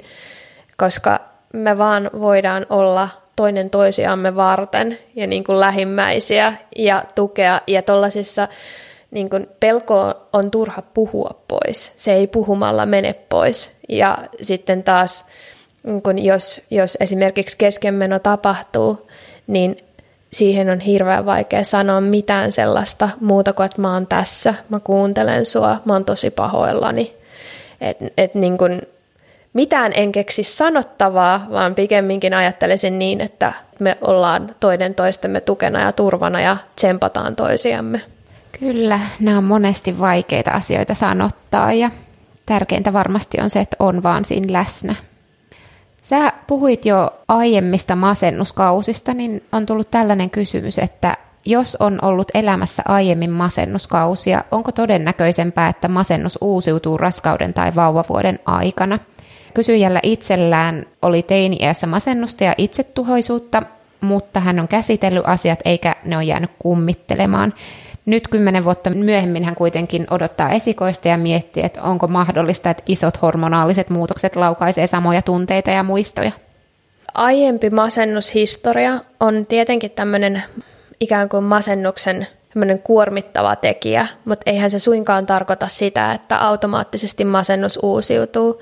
koska 0.77 1.19
me 1.53 1.77
vaan 1.77 2.09
voidaan 2.19 2.65
olla 2.69 3.09
toinen 3.35 3.69
toisiamme 3.69 4.35
varten 4.35 4.97
ja 5.15 5.27
niin 5.27 5.43
kuin 5.43 5.59
lähimmäisiä 5.59 6.53
ja 6.75 7.03
tukea. 7.15 7.62
Ja 7.67 7.81
tuollaisissa 7.81 8.47
niin 9.12 9.29
kuin 9.29 9.47
pelko 9.59 10.13
on 10.33 10.51
turha 10.51 10.81
puhua 10.81 11.43
pois. 11.47 11.93
Se 11.95 12.13
ei 12.13 12.27
puhumalla 12.27 12.85
mene 12.85 13.13
pois. 13.13 13.71
Ja 13.89 14.17
sitten 14.41 14.83
taas, 14.83 15.25
niin 15.83 16.01
kuin 16.01 16.25
jos, 16.25 16.61
jos 16.71 16.97
esimerkiksi 16.99 17.57
keskenmeno 17.57 18.19
tapahtuu, 18.19 19.09
niin 19.47 19.77
siihen 20.33 20.69
on 20.69 20.79
hirveän 20.79 21.25
vaikea 21.25 21.63
sanoa 21.63 22.01
mitään 22.01 22.51
sellaista 22.51 23.09
muuta 23.19 23.53
kuin, 23.53 23.65
että 23.65 23.81
mä 23.81 23.93
oon 23.93 24.07
tässä, 24.07 24.53
mä 24.69 24.79
kuuntelen 24.79 25.45
sua, 25.45 25.81
mä 25.85 25.93
oon 25.93 26.05
tosi 26.05 26.29
pahoillani. 26.29 27.13
Et, 27.81 27.97
et 28.17 28.35
niin 28.35 28.57
kun, 28.57 28.81
mitään 29.53 29.91
en 29.95 30.11
keksi 30.11 30.43
sanottavaa, 30.43 31.47
vaan 31.51 31.75
pikemminkin 31.75 32.33
ajattelisin 32.33 32.99
niin, 32.99 33.21
että 33.21 33.53
me 33.79 33.97
ollaan 34.01 34.55
toinen 34.59 34.95
toistemme 34.95 35.41
tukena 35.41 35.81
ja 35.81 35.91
turvana 35.91 36.41
ja 36.41 36.57
tsempataan 36.75 37.35
toisiamme. 37.35 38.01
Kyllä, 38.59 38.99
nämä 39.19 39.37
on 39.37 39.43
monesti 39.43 39.99
vaikeita 39.99 40.51
asioita 40.51 40.93
sanottaa 40.93 41.73
ja 41.73 41.89
tärkeintä 42.45 42.93
varmasti 42.93 43.41
on 43.41 43.49
se, 43.49 43.59
että 43.59 43.77
on 43.79 44.03
vaan 44.03 44.25
siinä 44.25 44.53
läsnä. 44.53 44.95
Sä 46.01 46.33
puhuit 46.47 46.85
jo 46.85 47.11
aiemmista 47.27 47.95
masennuskausista, 47.95 49.13
niin 49.13 49.43
on 49.51 49.65
tullut 49.65 49.91
tällainen 49.91 50.29
kysymys, 50.29 50.77
että 50.77 51.17
jos 51.45 51.77
on 51.79 51.99
ollut 52.01 52.27
elämässä 52.33 52.83
aiemmin 52.85 53.31
masennuskausia, 53.31 54.43
onko 54.51 54.71
todennäköisempää, 54.71 55.69
että 55.69 55.87
masennus 55.87 56.37
uusiutuu 56.41 56.97
raskauden 56.97 57.53
tai 57.53 57.75
vauvavuoden 57.75 58.39
aikana? 58.45 58.99
Kysyjällä 59.53 59.99
itsellään 60.03 60.85
oli 61.01 61.23
teini-iässä 61.23 61.87
masennusta 61.87 62.43
ja 62.43 62.55
itsetuhoisuutta, 62.57 63.63
mutta 64.01 64.39
hän 64.39 64.59
on 64.59 64.67
käsitellyt 64.67 65.23
asiat 65.27 65.59
eikä 65.65 65.95
ne 66.05 66.15
ole 66.15 66.23
jäänyt 66.23 66.51
kummittelemaan. 66.59 67.53
Nyt 68.05 68.27
kymmenen 68.27 68.63
vuotta 68.63 68.89
myöhemmin 68.89 69.43
hän 69.43 69.55
kuitenkin 69.55 70.07
odottaa 70.12 70.51
esikoista 70.51 71.07
ja 71.07 71.17
miettii, 71.17 71.63
että 71.63 71.83
onko 71.83 72.07
mahdollista, 72.07 72.69
että 72.69 72.83
isot 72.88 73.21
hormonaaliset 73.21 73.89
muutokset 73.89 74.35
laukaisee 74.35 74.88
samoja 74.88 75.21
tunteita 75.21 75.71
ja 75.71 75.83
muistoja. 75.83 76.31
aiempi 77.13 77.69
masennushistoria 77.69 79.00
on 79.19 79.45
tietenkin 79.45 79.91
tämmöinen 79.91 80.43
ikään 81.00 81.29
kuin 81.29 81.43
masennuksen 81.43 82.27
kuormittava 82.83 83.55
tekijä, 83.55 84.07
mutta 84.25 84.51
eihän 84.51 84.71
se 84.71 84.79
suinkaan 84.79 85.25
tarkoita 85.25 85.67
sitä, 85.67 86.13
että 86.13 86.38
automaattisesti 86.38 87.25
masennus 87.25 87.79
uusiutuu. 87.83 88.62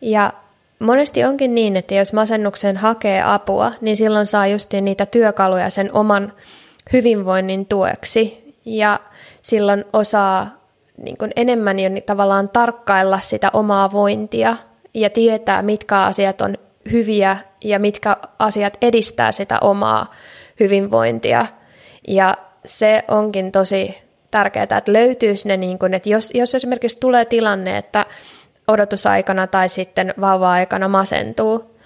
Ja 0.00 0.32
monesti 0.78 1.24
onkin 1.24 1.54
niin, 1.54 1.76
että 1.76 1.94
jos 1.94 2.12
masennuksen 2.12 2.76
hakee 2.76 3.22
apua, 3.22 3.70
niin 3.80 3.96
silloin 3.96 4.26
saa 4.26 4.46
just 4.46 4.72
niitä 4.72 5.06
työkaluja 5.06 5.70
sen 5.70 5.92
oman 5.92 6.32
hyvinvoinnin 6.92 7.66
tueksi. 7.66 8.49
Ja 8.70 9.00
silloin 9.42 9.84
osaa 9.92 10.60
niin 11.02 11.16
kuin 11.18 11.30
enemmän 11.36 11.78
jo 11.78 11.90
tavallaan 12.06 12.48
tarkkailla 12.48 13.20
sitä 13.22 13.50
omaa 13.52 13.92
vointia 13.92 14.56
ja 14.94 15.10
tietää, 15.10 15.62
mitkä 15.62 16.00
asiat 16.02 16.40
on 16.40 16.58
hyviä 16.92 17.36
ja 17.64 17.78
mitkä 17.78 18.16
asiat 18.38 18.78
edistää 18.82 19.32
sitä 19.32 19.58
omaa 19.60 20.06
hyvinvointia. 20.60 21.46
Ja 22.08 22.34
se 22.64 23.04
onkin 23.08 23.52
tosi 23.52 23.98
tärkeää, 24.30 24.62
että 24.62 24.92
löytyisi 24.92 25.48
ne, 25.48 25.56
niin 25.56 25.78
kuin, 25.78 25.94
että 25.94 26.08
jos, 26.08 26.30
jos 26.34 26.54
esimerkiksi 26.54 27.00
tulee 27.00 27.24
tilanne, 27.24 27.78
että 27.78 28.06
odotusaikana 28.68 29.46
tai 29.46 29.68
sitten 29.68 30.14
vauva-aikana 30.20 30.88
masentuu, 30.88 31.76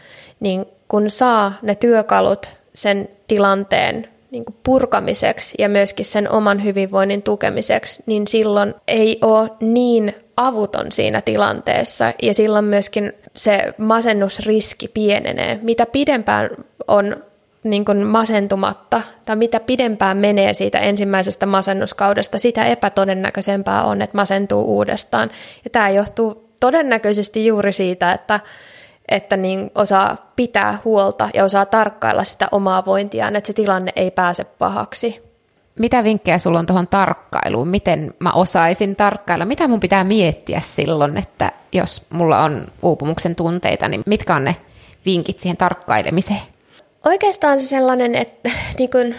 niin 0.41 0.67
kun 0.89 1.11
saa 1.11 1.53
ne 1.63 1.75
työkalut 1.75 2.57
sen 2.75 3.09
tilanteen 3.27 4.09
niin 4.35 4.45
kuin 4.45 4.57
purkamiseksi 4.63 5.55
ja 5.59 5.69
myöskin 5.69 6.05
sen 6.05 6.31
oman 6.31 6.65
hyvinvoinnin 6.65 7.23
tukemiseksi, 7.23 8.03
niin 8.07 8.27
silloin 8.27 8.75
ei 8.89 9.19
ole 9.23 9.51
niin 9.61 10.15
avuton 10.37 10.93
siinä 10.93 11.21
tilanteessa 11.21 12.13
ja 12.23 12.35
silloin 12.35 12.65
myöskin 12.65 13.13
se 13.37 13.75
masennusriski 13.79 14.89
pienenee. 14.89 15.59
Mitä 15.63 15.87
pidempään 15.87 16.51
on 16.89 17.17
niin 17.65 17.85
kuin 17.85 18.07
masentumatta 18.07 19.03
tai 19.25 19.37
mitä 19.37 19.61
pidempään 19.61 20.17
menee 20.17 20.55
siitä 20.55 20.79
ensimmäisestä 20.79 21.47
masennuskaudesta, 21.47 22.39
sitä 22.39 22.65
epätodennäköisempää 22.65 23.85
on, 23.85 24.03
että 24.03 24.17
masentuu 24.17 24.77
uudestaan. 24.77 25.31
Ja 25.65 25.71
tämä 25.71 25.91
johtuu 25.91 26.49
todennäköisesti 26.61 27.47
juuri 27.47 27.73
siitä, 27.73 28.13
että 28.13 28.41
että 29.09 29.37
niin 29.37 29.71
osaa 29.75 30.33
pitää 30.37 30.79
huolta 30.85 31.29
ja 31.35 31.45
osaa 31.45 31.67
tarkkailla 31.67 32.25
sitä 32.25 32.49
omaa 32.53 32.85
vointiaan, 32.85 33.37
että 33.37 33.47
se 33.47 33.53
tilanne 33.53 33.93
ei 33.97 34.11
pääse 34.11 34.45
pahaksi. 34.45 35.25
Mitä 35.79 36.05
vinkkejä 36.05 36.39
sulla 36.39 36.59
on 36.59 36.67
tuohon 36.67 36.89
tarkkailuun? 36.89 37.69
Miten 37.69 38.15
mä 38.19 38.33
osaisin 38.33 38.97
tarkkailla? 38.97 39.45
Mitä 39.45 39.69
mun 39.69 39.81
pitää 39.81 40.05
miettiä 40.05 40.61
silloin, 40.61 41.17
että 41.17 41.53
jos 41.73 42.07
mulla 42.11 42.43
on 42.43 42.67
uupumuksen 42.83 43.35
tunteita, 43.35 43.89
niin 43.89 44.03
mitkä 44.07 44.35
on 44.35 44.45
ne 44.45 44.57
vinkit 45.07 45.41
siihen 45.41 45.57
tarkkailemiseen? 45.57 46.41
Oikeastaan 47.05 47.61
se 47.61 47.67
sellainen 47.67 48.15
että, 48.15 48.51
niin 48.79 48.91
kuin 48.91 49.15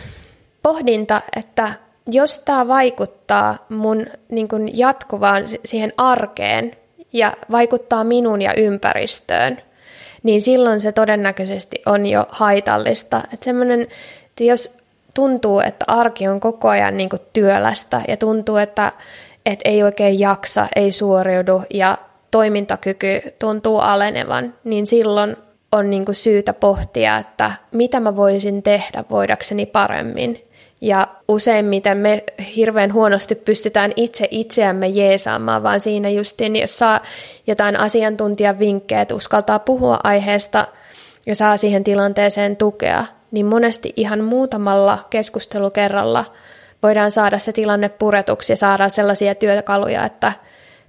pohdinta, 0.64 1.22
että 1.36 1.74
jos 2.08 2.40
tämä 2.40 2.68
vaikuttaa 2.68 3.66
mun 3.70 4.06
niin 4.30 4.48
kuin 4.48 4.78
jatkuvaan 4.78 5.44
siihen 5.66 5.94
arkeen 5.98 6.76
ja 7.14 7.34
vaikuttaa 7.52 8.04
minun 8.04 8.42
ja 8.42 8.54
ympäristöön, 8.58 9.62
niin 10.26 10.42
silloin 10.42 10.80
se 10.80 10.92
todennäköisesti 10.92 11.82
on 11.86 12.06
jo 12.06 12.26
haitallista. 12.30 13.22
Että 13.34 13.44
semmoinen, 13.44 13.82
että 14.26 14.44
jos 14.44 14.78
tuntuu, 15.14 15.60
että 15.60 15.86
arki 15.88 16.28
on 16.28 16.40
koko 16.40 16.70
ajan 16.70 16.98
niin 16.98 17.10
työlästä 17.34 18.02
ja 18.08 18.18
tuntuu, 18.18 18.58
että, 18.58 18.92
että 19.46 19.70
ei 19.70 19.84
oikein 19.84 20.20
jaksa, 20.20 20.68
ei 20.76 20.92
suoriudu 20.92 21.64
ja 21.74 21.98
toimintakyky 22.32 23.22
tuntuu 23.40 23.80
alenevan, 23.80 24.54
niin 24.64 24.86
silloin 24.86 25.38
on 25.72 25.90
niin 25.90 26.06
syytä 26.12 26.54
pohtia, 26.54 27.18
että 27.18 27.52
mitä 27.72 28.00
mä 28.00 28.16
voisin 28.16 28.64
tehdä 28.64 29.04
voidakseni 29.10 29.66
paremmin. 29.66 30.48
Ja 30.86 31.08
useimmiten 31.28 31.98
me 31.98 32.24
hirveän 32.56 32.94
huonosti 32.94 33.36
pystytään 33.36 33.92
itse 33.96 34.28
itseämme 34.32 34.88
jeesaamaan, 34.88 35.64
vaan 35.64 35.80
siinä 35.80 36.10
justiin, 36.10 36.56
jos 36.56 36.78
saa 36.78 37.02
jotain 37.48 37.78
asiantuntijan 37.78 38.60
vinkkejä, 38.60 39.02
että 39.02 39.16
uskaltaa 39.16 39.60
puhua 39.60 40.00
aiheesta 40.04 40.68
ja 41.26 41.36
saa 41.36 41.58
siihen 41.58 41.84
tilanteeseen 41.84 42.56
tukea, 42.56 43.06
niin 43.32 43.46
monesti 43.46 43.94
ihan 43.96 44.24
muutamalla 44.24 45.06
keskustelukerralla 45.10 46.26
voidaan 46.84 47.12
saada 47.12 47.40
se 47.40 47.52
tilanne 47.54 47.90
puretuksi 47.90 48.54
ja 48.54 48.58
saada 48.58 48.90
sellaisia 48.90 49.36
työkaluja, 49.36 50.06
että 50.06 50.34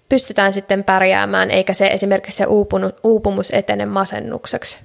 pystytään 0.08 0.52
sitten 0.52 0.84
pärjäämään, 0.84 1.50
eikä 1.50 1.72
se 1.72 1.86
esimerkiksi 1.86 2.36
se 2.36 2.46
uupumus 3.02 3.50
etene 3.50 3.86
masennukseksi. 3.86 4.78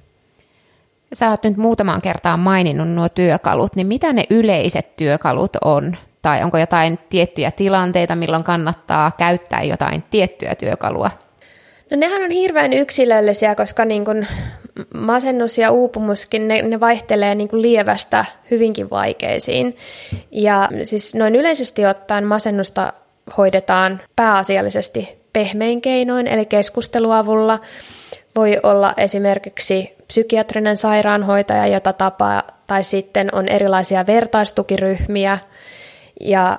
Sä 1.12 1.30
oot 1.30 1.42
nyt 1.42 1.56
muutamaan 1.56 2.02
kertaan 2.02 2.40
maininnut 2.40 2.88
nuo 2.88 3.08
työkalut, 3.08 3.76
niin 3.76 3.86
mitä 3.86 4.12
ne 4.12 4.24
yleiset 4.30 4.96
työkalut 4.96 5.56
on? 5.64 5.96
Tai 6.22 6.42
onko 6.42 6.58
jotain 6.58 6.98
tiettyjä 7.10 7.50
tilanteita, 7.50 8.16
milloin 8.16 8.44
kannattaa 8.44 9.12
käyttää 9.18 9.62
jotain 9.62 10.04
tiettyä 10.10 10.54
työkalua? 10.54 11.10
No 11.90 11.96
nehän 11.96 12.22
on 12.22 12.30
hirveän 12.30 12.72
yksilöllisiä, 12.72 13.54
koska 13.54 13.84
niin 13.84 14.04
kun 14.04 14.26
masennus 14.94 15.58
ja 15.58 15.70
uupumuskin, 15.70 16.48
ne, 16.48 16.62
ne 16.62 16.80
vaihtelee 16.80 17.34
niin 17.34 17.48
kuin 17.48 17.62
lievästä 17.62 18.24
hyvinkin 18.50 18.90
vaikeisiin. 18.90 19.76
Ja 20.30 20.68
siis 20.82 21.14
noin 21.14 21.36
yleisesti 21.36 21.86
ottaen 21.86 22.24
masennusta 22.24 22.92
hoidetaan 23.36 24.00
pääasiallisesti 24.16 25.18
pehmein 25.32 25.80
keinoin, 25.80 26.26
eli 26.26 26.46
keskusteluavulla. 26.46 27.58
Voi 28.36 28.60
olla 28.62 28.94
esimerkiksi 28.96 29.96
psykiatrinen 30.12 30.76
sairaanhoitaja, 30.76 31.66
jota 31.66 31.92
tapaa, 31.92 32.42
tai 32.66 32.84
sitten 32.84 33.28
on 33.34 33.48
erilaisia 33.48 34.06
vertaistukiryhmiä 34.06 35.38
ja 36.20 36.58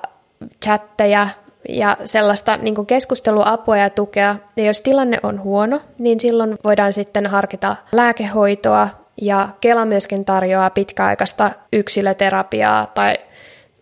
chatteja 0.64 1.28
ja 1.70 1.98
sellaista 2.06 2.58
niin 2.58 2.86
keskusteluapua 2.86 3.78
ja 3.78 3.90
tukea. 3.90 4.36
Ja 4.56 4.66
jos 4.66 4.82
tilanne 4.82 5.20
on 5.24 5.44
huono, 5.44 5.82
niin 6.00 6.20
silloin 6.20 6.58
voidaan 6.64 6.94
sitten 6.94 7.28
harkita 7.28 7.76
lääkehoitoa 7.92 8.90
ja 9.22 9.50
Kela 9.62 9.86
myöskin 9.86 10.26
tarjoaa 10.26 10.70
pitkäaikaista 10.70 11.52
yksilöterapiaa 11.74 12.92
tai 12.94 13.14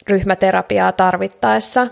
ryhmäterapiaa 0.08 0.92
tarvittaessa. 0.92 1.88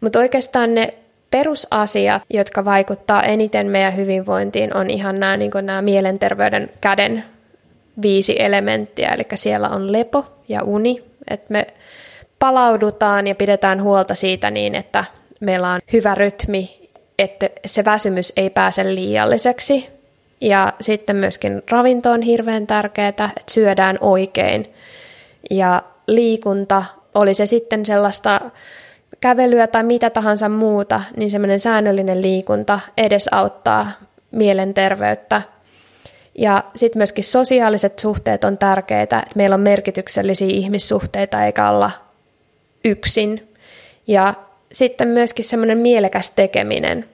Mutta 0.00 0.18
oikeastaan 0.18 0.74
ne 0.74 0.94
perusasiat, 1.32 2.22
jotka 2.30 2.64
vaikuttaa 2.64 3.22
eniten 3.22 3.66
meidän 3.66 3.96
hyvinvointiin, 3.96 4.76
on 4.76 4.90
ihan 4.90 5.20
nämä, 5.20 5.36
niin 5.36 5.50
nämä 5.62 5.82
mielenterveyden 5.82 6.70
käden 6.80 7.24
viisi 8.02 8.36
elementtiä. 8.38 9.08
Eli 9.08 9.26
siellä 9.34 9.68
on 9.68 9.92
lepo 9.92 10.24
ja 10.48 10.62
uni, 10.62 11.02
että 11.30 11.46
me 11.48 11.66
palaudutaan 12.38 13.26
ja 13.26 13.34
pidetään 13.34 13.82
huolta 13.82 14.14
siitä 14.14 14.50
niin, 14.50 14.74
että 14.74 15.04
meillä 15.40 15.70
on 15.70 15.80
hyvä 15.92 16.14
rytmi, 16.14 16.88
että 17.18 17.48
se 17.66 17.84
väsymys 17.84 18.32
ei 18.36 18.50
pääse 18.50 18.94
liialliseksi. 18.94 19.88
Ja 20.40 20.72
sitten 20.80 21.16
myöskin 21.16 21.62
ravinto 21.70 22.10
on 22.10 22.22
hirveän 22.22 22.66
tärkeää, 22.66 23.08
että 23.08 23.30
syödään 23.50 23.98
oikein. 24.00 24.74
Ja 25.50 25.82
liikunta, 26.06 26.84
oli 27.14 27.34
se 27.34 27.46
sitten 27.46 27.86
sellaista 27.86 28.40
kävelyä 29.22 29.66
tai 29.66 29.82
mitä 29.82 30.10
tahansa 30.10 30.48
muuta, 30.48 31.02
niin 31.16 31.30
semmoinen 31.30 31.60
säännöllinen 31.60 32.22
liikunta 32.22 32.80
edesauttaa 32.96 33.90
mielenterveyttä. 34.30 35.42
Ja 36.38 36.64
sitten 36.76 37.00
myöskin 37.00 37.24
sosiaaliset 37.24 37.98
suhteet 37.98 38.44
on 38.44 38.58
tärkeitä, 38.58 39.18
että 39.18 39.32
meillä 39.36 39.54
on 39.54 39.60
merkityksellisiä 39.60 40.48
ihmissuhteita 40.48 41.44
eikä 41.44 41.68
olla 41.68 41.90
yksin. 42.84 43.48
Ja 44.06 44.34
sitten 44.72 45.08
myöskin 45.08 45.44
semmoinen 45.44 45.78
mielekäs 45.78 46.30
tekeminen, 46.30 47.04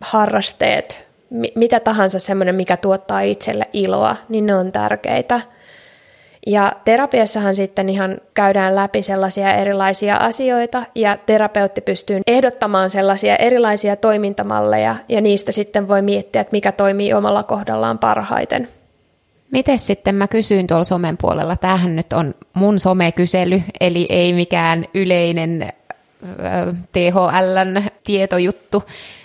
harrasteet, 0.00 1.08
mitä 1.54 1.80
tahansa 1.80 2.18
semmoinen, 2.18 2.54
mikä 2.54 2.76
tuottaa 2.76 3.20
itselle 3.20 3.68
iloa, 3.72 4.16
niin 4.28 4.46
ne 4.46 4.54
on 4.54 4.72
tärkeitä– 4.72 5.40
ja 6.46 6.72
terapiassahan 6.84 7.54
sitten 7.56 7.88
ihan 7.88 8.16
käydään 8.34 8.74
läpi 8.74 9.02
sellaisia 9.02 9.54
erilaisia 9.54 10.16
asioita 10.16 10.86
ja 10.94 11.16
terapeutti 11.26 11.80
pystyy 11.80 12.20
ehdottamaan 12.26 12.90
sellaisia 12.90 13.36
erilaisia 13.36 13.96
toimintamalleja 13.96 14.96
ja 15.08 15.20
niistä 15.20 15.52
sitten 15.52 15.88
voi 15.88 16.02
miettiä, 16.02 16.40
että 16.40 16.52
mikä 16.52 16.72
toimii 16.72 17.14
omalla 17.14 17.42
kohdallaan 17.42 17.98
parhaiten. 17.98 18.68
Miten 19.50 19.78
sitten 19.78 20.14
mä 20.14 20.28
kysyin 20.28 20.66
tuolla 20.66 20.84
somen 20.84 21.16
puolella, 21.16 21.56
tämähän 21.56 21.96
nyt 21.96 22.12
on 22.12 22.34
mun 22.54 22.78
somekysely, 22.78 23.62
eli 23.80 24.06
ei 24.08 24.32
mikään 24.32 24.84
yleinen 24.94 25.72
THLn 26.92 27.82
tietojuttu, 28.04 28.84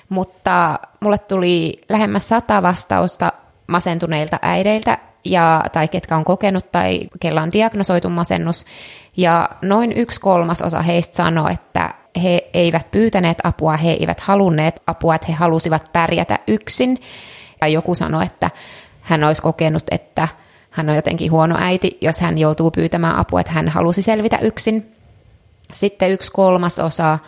mutta 0.10 0.80
mulle 1.00 1.18
tuli 1.18 1.82
lähemmäs 1.90 2.30
sata 2.30 2.62
vastausta 2.62 3.32
masentuneilta 3.68 4.40
äideiltä, 4.42 4.98
ja, 5.26 5.64
tai 5.72 5.88
ketkä 5.88 6.16
on 6.16 6.24
kokenut 6.24 6.72
tai 6.72 7.00
kella 7.20 7.42
on 7.42 7.52
diagnosoitu 7.52 8.10
masennus. 8.10 8.66
Ja 9.18 9.50
noin 9.62 9.94
yksi 9.98 10.20
kolmasosa 10.20 10.82
heistä 10.82 11.16
sanoi, 11.16 11.54
että 11.54 11.94
he 12.24 12.50
eivät 12.54 12.92
pyytäneet 12.92 13.38
apua, 13.44 13.78
he 13.78 13.92
eivät 13.92 14.20
halunneet 14.20 14.82
apua, 14.88 15.16
että 15.16 15.28
he 15.28 15.34
halusivat 15.34 15.94
pärjätä 15.94 16.40
yksin. 16.48 17.02
Ja 17.62 17.68
joku 17.68 17.96
sanoi, 17.96 18.26
että 18.26 18.50
hän 19.02 19.24
olisi 19.24 19.42
kokenut, 19.42 19.84
että 19.92 20.28
hän 20.70 20.90
on 20.90 20.96
jotenkin 20.96 21.32
huono 21.32 21.58
äiti, 21.60 21.98
jos 22.02 22.20
hän 22.20 22.38
joutuu 22.38 22.72
pyytämään 22.72 23.16
apua, 23.16 23.42
että 23.42 23.54
hän 23.54 23.70
halusi 23.70 24.02
selvitä 24.02 24.38
yksin. 24.38 24.96
Sitten 25.74 26.12
yksi 26.12 26.32
kolmas 26.32 26.80
osa 26.80 27.20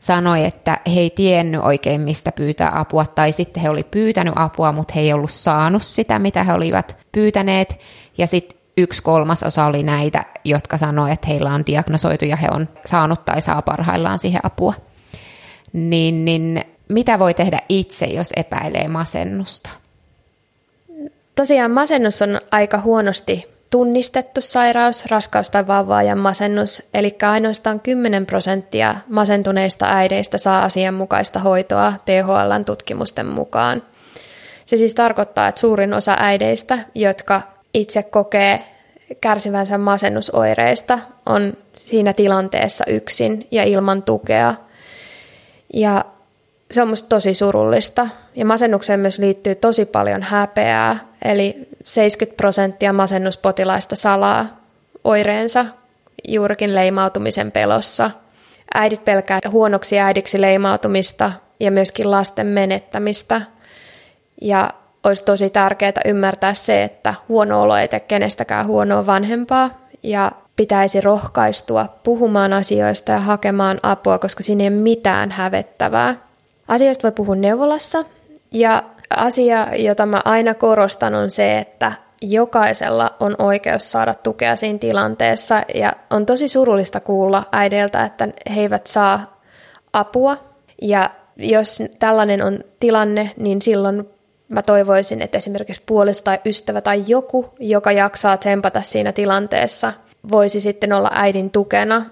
sanoi, 0.00 0.44
että 0.44 0.80
he 0.94 1.00
ei 1.00 1.10
tiennyt 1.10 1.60
oikein, 1.60 2.00
mistä 2.00 2.32
pyytää 2.32 2.78
apua, 2.78 3.06
tai 3.06 3.32
sitten 3.32 3.62
he 3.62 3.70
oli 3.70 3.84
pyytänyt 3.84 4.34
apua, 4.36 4.72
mutta 4.72 4.94
he 4.94 5.00
ei 5.00 5.12
ollut 5.12 5.30
saanut 5.30 5.82
sitä, 5.82 6.18
mitä 6.18 6.44
he 6.44 6.52
olivat 6.52 6.96
pyytäneet. 7.12 7.80
Ja 8.18 8.26
sitten 8.26 8.58
yksi 8.76 9.02
kolmas 9.02 9.42
osa 9.42 9.64
oli 9.64 9.82
näitä, 9.82 10.24
jotka 10.44 10.78
sanoi, 10.78 11.12
että 11.12 11.26
heillä 11.26 11.54
on 11.54 11.66
diagnosoitu 11.66 12.24
ja 12.24 12.36
he 12.36 12.48
on 12.50 12.68
saanut 12.86 13.24
tai 13.24 13.40
saa 13.40 13.62
parhaillaan 13.62 14.18
siihen 14.18 14.40
apua. 14.42 14.74
Niin, 15.72 16.24
niin 16.24 16.64
mitä 16.88 17.18
voi 17.18 17.34
tehdä 17.34 17.60
itse, 17.68 18.06
jos 18.06 18.32
epäilee 18.36 18.88
masennusta? 18.88 19.70
Tosiaan 21.34 21.70
masennus 21.70 22.22
on 22.22 22.40
aika 22.50 22.80
huonosti 22.80 23.48
tunnistettu 23.70 24.40
sairaus, 24.40 25.06
raskaus- 25.06 25.50
tai 25.50 25.66
vauvaajan 25.66 26.18
masennus, 26.18 26.82
eli 26.94 27.16
ainoastaan 27.22 27.80
10 27.80 28.26
prosenttia 28.26 28.96
masentuneista 29.08 29.86
äideistä 29.88 30.38
saa 30.38 30.62
asianmukaista 30.62 31.38
hoitoa 31.38 31.92
THLn 32.04 32.64
tutkimusten 32.64 33.26
mukaan. 33.26 33.82
Se 34.70 34.76
siis 34.76 34.94
tarkoittaa, 34.94 35.48
että 35.48 35.60
suurin 35.60 35.94
osa 35.94 36.16
äideistä, 36.18 36.78
jotka 36.94 37.42
itse 37.74 38.02
kokee 38.02 38.64
kärsivänsä 39.20 39.78
masennusoireista, 39.78 40.98
on 41.26 41.52
siinä 41.76 42.12
tilanteessa 42.12 42.84
yksin 42.88 43.46
ja 43.50 43.64
ilman 43.64 44.02
tukea. 44.02 44.54
Ja 45.74 46.04
se 46.70 46.82
on 46.82 46.88
musta 46.88 47.08
tosi 47.08 47.34
surullista. 47.34 48.08
Ja 48.36 48.44
masennukseen 48.44 49.00
myös 49.00 49.18
liittyy 49.18 49.54
tosi 49.54 49.84
paljon 49.84 50.22
häpeää, 50.22 50.98
eli 51.24 51.68
70 51.84 52.36
prosenttia 52.36 52.92
masennuspotilaista 52.92 53.96
salaa 53.96 54.46
oireensa 55.04 55.66
juurikin 56.28 56.74
leimautumisen 56.74 57.52
pelossa. 57.52 58.10
Äidit 58.74 59.04
pelkää 59.04 59.40
huonoksi 59.50 59.98
äidiksi 59.98 60.40
leimautumista 60.40 61.32
ja 61.60 61.70
myöskin 61.70 62.10
lasten 62.10 62.46
menettämistä. 62.46 63.42
Ja 64.40 64.70
olisi 65.04 65.24
tosi 65.24 65.50
tärkeää 65.50 65.92
ymmärtää 66.04 66.54
se, 66.54 66.82
että 66.82 67.14
huono 67.28 67.62
olo 67.62 67.76
ei 67.76 67.88
tee 67.88 68.00
kenestäkään 68.00 68.66
huonoa 68.66 69.06
vanhempaa. 69.06 69.70
Ja 70.02 70.32
pitäisi 70.56 71.00
rohkaistua 71.00 71.86
puhumaan 72.02 72.52
asioista 72.52 73.12
ja 73.12 73.20
hakemaan 73.20 73.80
apua, 73.82 74.18
koska 74.18 74.42
siinä 74.42 74.64
ei 74.64 74.68
ole 74.68 74.76
mitään 74.76 75.30
hävettävää. 75.30 76.16
Asioista 76.68 77.02
voi 77.02 77.12
puhua 77.12 77.34
neuvolassa. 77.34 78.04
Ja 78.52 78.82
asia, 79.16 79.66
jota 79.76 80.06
mä 80.06 80.22
aina 80.24 80.54
korostan 80.54 81.14
on 81.14 81.30
se, 81.30 81.58
että 81.58 81.92
jokaisella 82.22 83.16
on 83.20 83.34
oikeus 83.38 83.90
saada 83.90 84.14
tukea 84.14 84.56
siinä 84.56 84.78
tilanteessa. 84.78 85.62
Ja 85.74 85.92
on 86.10 86.26
tosi 86.26 86.48
surullista 86.48 87.00
kuulla 87.00 87.46
äideiltä, 87.52 88.04
että 88.04 88.28
he 88.54 88.60
eivät 88.60 88.86
saa 88.86 89.40
apua. 89.92 90.36
Ja 90.82 91.10
jos 91.36 91.82
tällainen 91.98 92.42
on 92.42 92.58
tilanne, 92.80 93.30
niin 93.36 93.62
silloin 93.62 94.08
mä 94.50 94.62
toivoisin, 94.62 95.22
että 95.22 95.38
esimerkiksi 95.38 95.82
puoliso 95.86 96.24
tai 96.24 96.40
ystävä 96.44 96.80
tai 96.80 97.04
joku, 97.06 97.50
joka 97.58 97.92
jaksaa 97.92 98.36
tsempata 98.36 98.82
siinä 98.82 99.12
tilanteessa, 99.12 99.92
voisi 100.30 100.60
sitten 100.60 100.92
olla 100.92 101.10
äidin 101.14 101.50
tukena 101.50 102.06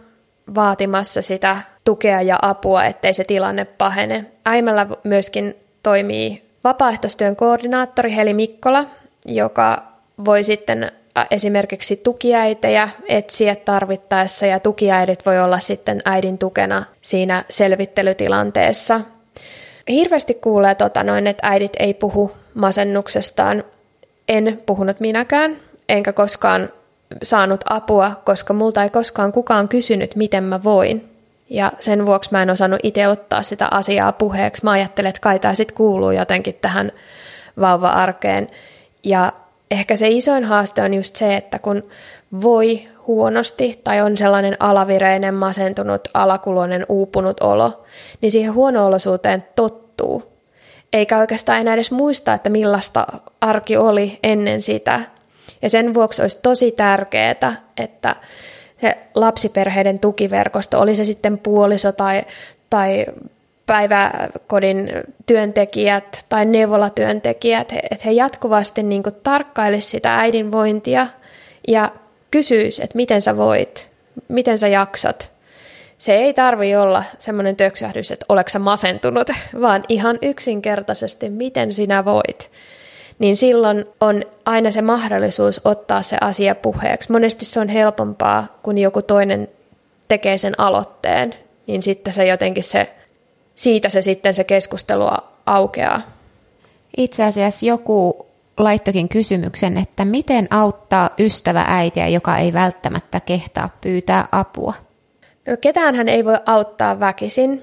vaatimassa 0.55 1.23
sitä 1.23 1.57
tukea 1.85 2.23
ja 2.23 2.39
apua, 2.43 2.85
ettei 2.85 3.15
se 3.15 3.25
tilanne 3.25 3.65
pahene. 3.65 4.25
Äimällä 4.47 4.87
myöskin 5.05 5.57
toimii 5.83 6.43
vapaaehtoistyön 6.65 7.37
koordinaattori 7.37 8.17
Heli 8.17 8.35
Mikkola, 8.35 8.85
joka 9.27 9.83
voi 10.25 10.45
sitten 10.45 10.93
esimerkiksi 11.31 11.97
tukiäitejä 11.97 12.89
etsiä 13.09 13.57
tarvittaessa 13.57 14.47
ja 14.47 14.61
tukiäidit 14.61 15.27
voi 15.27 15.41
olla 15.41 15.59
sitten 15.59 16.03
äidin 16.05 16.39
tukena 16.39 16.85
siinä 17.01 17.45
selvittelytilanteessa. 17.51 19.01
Hirveästi 19.89 20.35
kuulee 20.35 20.75
tota 20.75 21.05
noin, 21.05 21.27
että 21.27 21.47
äidit 21.47 21.73
ei 21.79 21.95
puhu 21.95 22.31
masennuksestaan. 22.55 23.65
En 24.29 24.63
puhunut 24.67 25.01
minäkään, 25.01 25.57
enkä 25.89 26.13
koskaan 26.13 26.69
saanut 27.23 27.61
apua, 27.71 28.13
koska 28.25 28.55
multa 28.55 28.83
ei 28.83 28.91
koskaan 28.91 29.33
kukaan 29.33 29.69
kysynyt, 29.69 30.17
miten 30.17 30.45
mä 30.45 30.63
voin. 30.65 31.09
Ja 31.51 31.73
sen 31.81 32.07
vuoksi 32.07 32.31
mä 32.33 32.43
en 32.43 32.51
osannut 32.51 32.81
itse 32.83 33.09
ottaa 33.09 33.43
sitä 33.43 33.69
asiaa 33.71 34.13
puheeksi. 34.13 34.65
Mä 34.65 34.71
ajattelen, 34.71 35.09
että 35.09 35.21
kai 35.21 35.39
tämä 35.39 35.55
sitten 35.55 35.77
kuuluu 35.77 36.11
jotenkin 36.11 36.59
tähän 36.61 36.93
vauva-arkeen. 37.61 38.49
Ja 39.05 39.33
ehkä 39.71 39.97
se 39.97 40.09
isoin 40.09 40.45
haaste 40.45 40.83
on 40.83 40.95
just 40.95 41.17
se, 41.17 41.37
että 41.37 41.59
kun 41.59 41.83
voi 42.43 42.89
huonosti 43.09 43.81
tai 43.85 44.01
on 44.01 44.17
sellainen 44.17 44.57
alavireinen, 44.61 45.35
masentunut, 45.35 46.09
alakuloinen, 46.15 46.87
uupunut 46.89 47.41
olo, 47.41 47.85
niin 48.21 48.33
siihen 48.33 48.55
huono-olosuuteen 48.55 49.45
tottuu. 49.57 50.23
Eikä 50.93 51.19
oikeastaan 51.19 51.61
enää 51.61 51.75
edes 51.75 51.91
muista, 51.91 52.35
että 52.35 52.51
millaista 52.51 53.07
arki 53.41 53.77
oli 53.77 54.19
ennen 54.23 54.63
sitä. 54.63 55.01
Ja 55.63 55.71
sen 55.71 55.95
vuoksi 55.95 56.23
olisi 56.23 56.39
tosi 56.43 56.73
tärkeää, 56.73 57.55
että 57.77 58.17
se 58.81 58.99
lapsiperheiden 59.15 59.99
tukiverkosto, 59.99 60.81
oli 60.81 60.97
se 60.97 61.05
sitten 61.05 61.39
puoliso 61.39 61.93
tai, 61.93 62.23
tai 62.71 63.07
päiväkodin 63.67 64.91
työntekijät 65.27 66.27
tai 66.29 66.45
neuvolatyöntekijät, 66.45 67.73
että 67.91 68.05
he 68.05 68.11
jatkuvasti 68.11 68.83
niin 68.83 69.03
tarkkailisivat 69.23 69.91
sitä 69.91 70.19
äidin 70.19 70.53
vointia 70.53 71.07
ja 71.69 71.91
kysyis, 72.31 72.81
että 72.81 72.97
miten 72.97 73.23
sä 73.23 73.37
voit, 73.37 73.91
miten 74.29 74.59
sä 74.59 74.69
jaksat. 74.69 75.33
Se 75.99 76.15
ei 76.17 76.35
tarvi 76.35 76.77
olla 76.77 77.05
semmoinen 77.19 77.57
töksähdys, 77.57 78.11
että 78.11 78.27
oleks 78.29 78.53
sä 78.53 78.59
masentunut, 78.59 79.31
vaan 79.61 79.85
ihan 79.89 80.19
yksinkertaisesti, 80.23 81.31
miten 81.31 81.73
sinä 81.73 82.05
voit 82.05 82.51
niin 83.19 83.37
silloin 83.37 83.85
on 84.01 84.23
aina 84.45 84.71
se 84.71 84.83
mahdollisuus 84.83 85.61
ottaa 85.65 86.03
se 86.03 86.17
asia 86.21 86.55
puheeksi. 86.55 87.13
Monesti 87.13 87.45
se 87.45 87.61
on 87.61 87.69
helpompaa, 87.69 88.59
kun 88.63 88.79
joku 88.79 89.03
toinen 89.03 89.49
tekee 90.09 90.39
sen 90.39 90.61
aloitteen, 90.61 91.35
niin 91.67 91.83
sitten 91.83 92.13
se 92.13 92.27
jotenkin 92.27 92.65
se, 92.65 92.93
siitä 93.55 93.89
se 93.89 94.03
sitten 94.03 94.35
se 94.35 94.45
keskustelu 94.45 95.09
aukeaa. 95.47 96.01
Itse 96.97 97.25
asiassa 97.25 97.67
joku 97.67 98.27
laittokin 98.59 99.09
kysymyksen, 99.09 99.79
että 99.79 100.05
miten 100.05 100.49
auttaa 100.51 101.11
ystävä 101.19 101.65
äitiä, 101.69 102.09
joka 102.09 102.37
ei 102.37 102.53
välttämättä 102.53 103.21
kehtaa 103.21 103.77
pyytää 103.81 104.29
apua? 104.33 104.75
No 105.49 105.57
ketään 105.61 105.95
hän 105.95 106.09
ei 106.09 106.25
voi 106.25 106.39
auttaa 106.47 107.01
väkisin. 107.01 107.63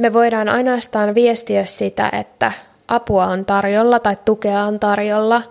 Me 0.00 0.12
voidaan 0.12 0.48
ainoastaan 0.48 1.14
viestiä 1.14 1.64
sitä, 1.64 2.10
että 2.12 2.52
apua 2.88 3.26
on 3.26 3.44
tarjolla 3.44 3.98
tai 3.98 4.16
tukea 4.24 4.64
on 4.64 4.80
tarjolla 4.80 5.42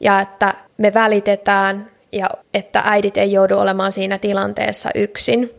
ja 0.00 0.20
että 0.20 0.54
me 0.78 0.94
välitetään 0.94 1.90
ja 2.12 2.30
että 2.54 2.82
äidit 2.84 3.16
ei 3.16 3.32
joudu 3.32 3.58
olemaan 3.58 3.92
siinä 3.92 4.18
tilanteessa 4.18 4.90
yksin. 4.94 5.50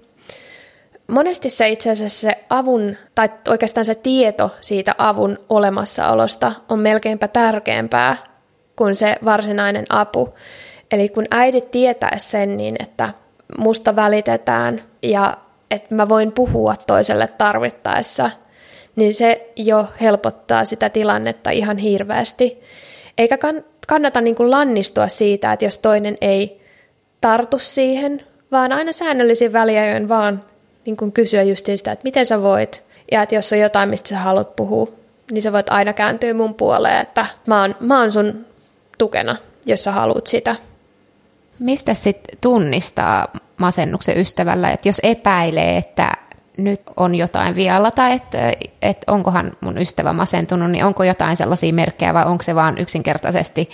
Monesti 1.08 1.50
se 1.50 1.70
itse 1.70 1.92
asiassa 1.92 2.22
se 2.22 2.38
avun, 2.50 2.96
tai 3.16 3.30
oikeastaan 3.48 3.86
se 3.86 3.96
tieto 3.96 4.56
siitä 4.62 4.96
avun 4.98 5.40
olemassaolosta 5.50 6.52
on 6.70 6.80
melkeinpä 6.80 7.28
tärkeämpää 7.28 8.18
kuin 8.78 8.96
se 8.96 9.16
varsinainen 9.26 9.86
apu. 9.90 10.34
Eli 10.92 11.10
kun 11.10 11.26
äidit 11.32 11.72
tietää 11.72 12.18
sen 12.18 12.58
niin, 12.58 12.76
että 12.80 13.10
musta 13.58 13.96
välitetään 13.96 14.82
ja 15.02 15.38
että 15.72 15.96
mä 15.96 16.10
voin 16.10 16.32
puhua 16.32 16.76
toiselle 16.88 17.28
tarvittaessa– 17.38 18.30
niin 18.98 19.14
se 19.14 19.52
jo 19.56 19.86
helpottaa 20.02 20.66
sitä 20.66 20.90
tilannetta 20.90 21.50
ihan 21.50 21.78
hirveästi. 21.78 22.62
Eikä 23.18 23.38
kannata 23.88 24.22
niin 24.22 24.36
kuin 24.36 24.52
lannistua 24.52 25.08
siitä, 25.08 25.54
että 25.54 25.66
jos 25.66 25.78
toinen 25.78 26.18
ei 26.22 26.62
tartu 27.22 27.60
siihen, 27.60 28.22
vaan 28.52 28.72
aina 28.72 28.94
säännöllisin 28.94 29.54
väliajoin 29.54 30.10
vaan 30.10 30.44
niin 30.86 30.98
kuin 30.98 31.12
kysyä 31.12 31.44
just 31.44 31.66
sitä, 31.66 31.92
että 31.92 32.04
miten 32.04 32.26
sä 32.26 32.42
voit. 32.42 32.84
Ja 33.12 33.22
että 33.22 33.36
jos 33.36 33.54
on 33.54 33.60
jotain, 33.60 33.90
mistä 33.90 34.10
sä 34.10 34.18
haluat 34.18 34.56
puhua, 34.56 34.88
niin 35.32 35.42
sä 35.42 35.54
voit 35.54 35.70
aina 35.70 35.94
kääntyä 35.94 36.34
mun 36.34 36.54
puoleen, 36.54 37.02
että 37.02 37.26
mä 37.46 37.62
oon, 37.62 37.76
mä 37.80 38.00
oon 38.00 38.12
sun 38.12 38.46
tukena, 38.98 39.36
jos 39.66 39.84
sä 39.84 39.92
haluat 39.92 40.28
sitä. 40.28 40.56
Mistä 41.60 41.94
sitten 41.94 42.38
tunnistaa 42.42 43.28
masennuksen 43.58 44.18
ystävällä, 44.18 44.72
että 44.72 44.90
jos 44.90 45.00
epäilee, 45.04 45.78
että 45.78 46.12
nyt 46.58 46.82
on 46.96 47.16
jotain 47.16 47.56
vialla 47.56 47.92
tai 47.92 48.14
että, 48.14 48.52
että 48.82 49.12
onkohan 49.12 49.52
mun 49.62 49.78
ystävä 49.78 50.14
masentunut, 50.14 50.72
niin 50.72 50.86
onko 50.86 51.04
jotain 51.04 51.38
sellaisia 51.38 51.74
merkkejä 51.74 52.14
vai 52.14 52.26
onko 52.26 52.44
se 52.44 52.56
vaan 52.56 52.78
yksinkertaisesti 52.78 53.70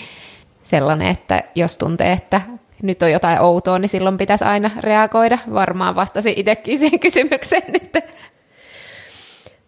sellainen, 0.64 1.08
että 1.08 1.44
jos 1.56 1.78
tuntee, 1.78 2.12
että 2.12 2.42
nyt 2.84 3.04
on 3.04 3.12
jotain 3.12 3.42
outoa, 3.42 3.80
niin 3.80 3.90
silloin 3.90 4.18
pitäisi 4.18 4.44
aina 4.44 4.72
reagoida. 4.80 5.38
Varmaan 5.54 5.96
vastasi 5.96 6.34
itsekin 6.38 6.80
siihen 6.80 7.00
kysymykseen 7.00 7.64
nyt. 7.74 7.98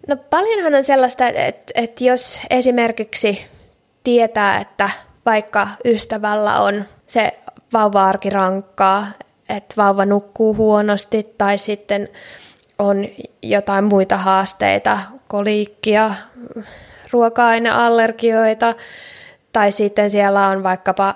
No 0.08 0.18
paljonhan 0.30 0.76
on 0.76 0.84
sellaista, 0.84 1.28
että, 1.28 1.74
että 1.76 2.04
jos 2.04 2.40
esimerkiksi 2.50 3.46
tietää, 4.04 4.60
että 4.60 4.90
vaikka 5.26 5.68
ystävällä 5.86 6.60
on 6.60 6.84
se 7.08 7.40
vauva-arki 7.74 8.30
rankkaa, 8.30 9.08
että 9.50 9.74
vauva 9.78 10.06
nukkuu 10.06 10.56
huonosti 10.56 11.34
tai 11.38 11.58
sitten 11.58 12.10
on 12.80 13.08
jotain 13.42 13.84
muita 13.84 14.18
haasteita, 14.18 15.00
koliikkia, 15.28 16.14
ruoka-aineallergioita 17.12 18.76
tai 19.54 19.72
sitten 19.72 20.10
siellä 20.10 20.48
on 20.48 20.64
vaikkapa 20.64 21.16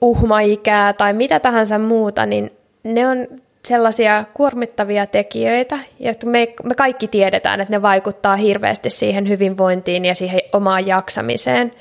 uhmaikää 0.00 0.92
tai 0.92 1.12
mitä 1.12 1.40
tahansa 1.40 1.78
muuta, 1.78 2.26
niin 2.26 2.50
ne 2.84 3.08
on 3.08 3.26
sellaisia 3.64 4.24
kuormittavia 4.34 5.06
tekijöitä, 5.06 5.78
jotka 6.00 6.26
me, 6.26 6.48
me 6.64 6.74
kaikki 6.74 7.08
tiedetään, 7.08 7.60
että 7.60 7.74
ne 7.74 7.82
vaikuttaa 7.82 8.36
hirveästi 8.36 8.90
siihen 8.90 9.28
hyvinvointiin 9.28 10.04
ja 10.04 10.14
siihen 10.14 10.40
omaan 10.52 10.86
jaksamiseen, 10.86 11.72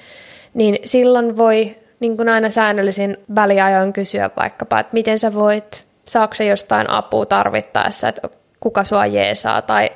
niin 0.56 0.80
silloin 0.86 1.38
voi 1.38 1.76
niin 2.00 2.18
kuin 2.18 2.30
aina 2.30 2.50
säännöllisin 2.50 3.18
väliajoin 3.36 3.94
kysyä 3.94 4.30
vaikkapa, 4.38 4.80
että 4.80 4.94
miten 4.94 5.20
sä 5.20 5.34
voit, 5.34 5.86
saako 6.06 6.44
jostain 6.44 6.90
apua 6.90 7.26
tarvittaessa, 7.26 8.08
että 8.08 8.30
kuka 8.60 8.84
sua 8.84 9.06
jeesaa 9.06 9.62
tai 9.62 9.90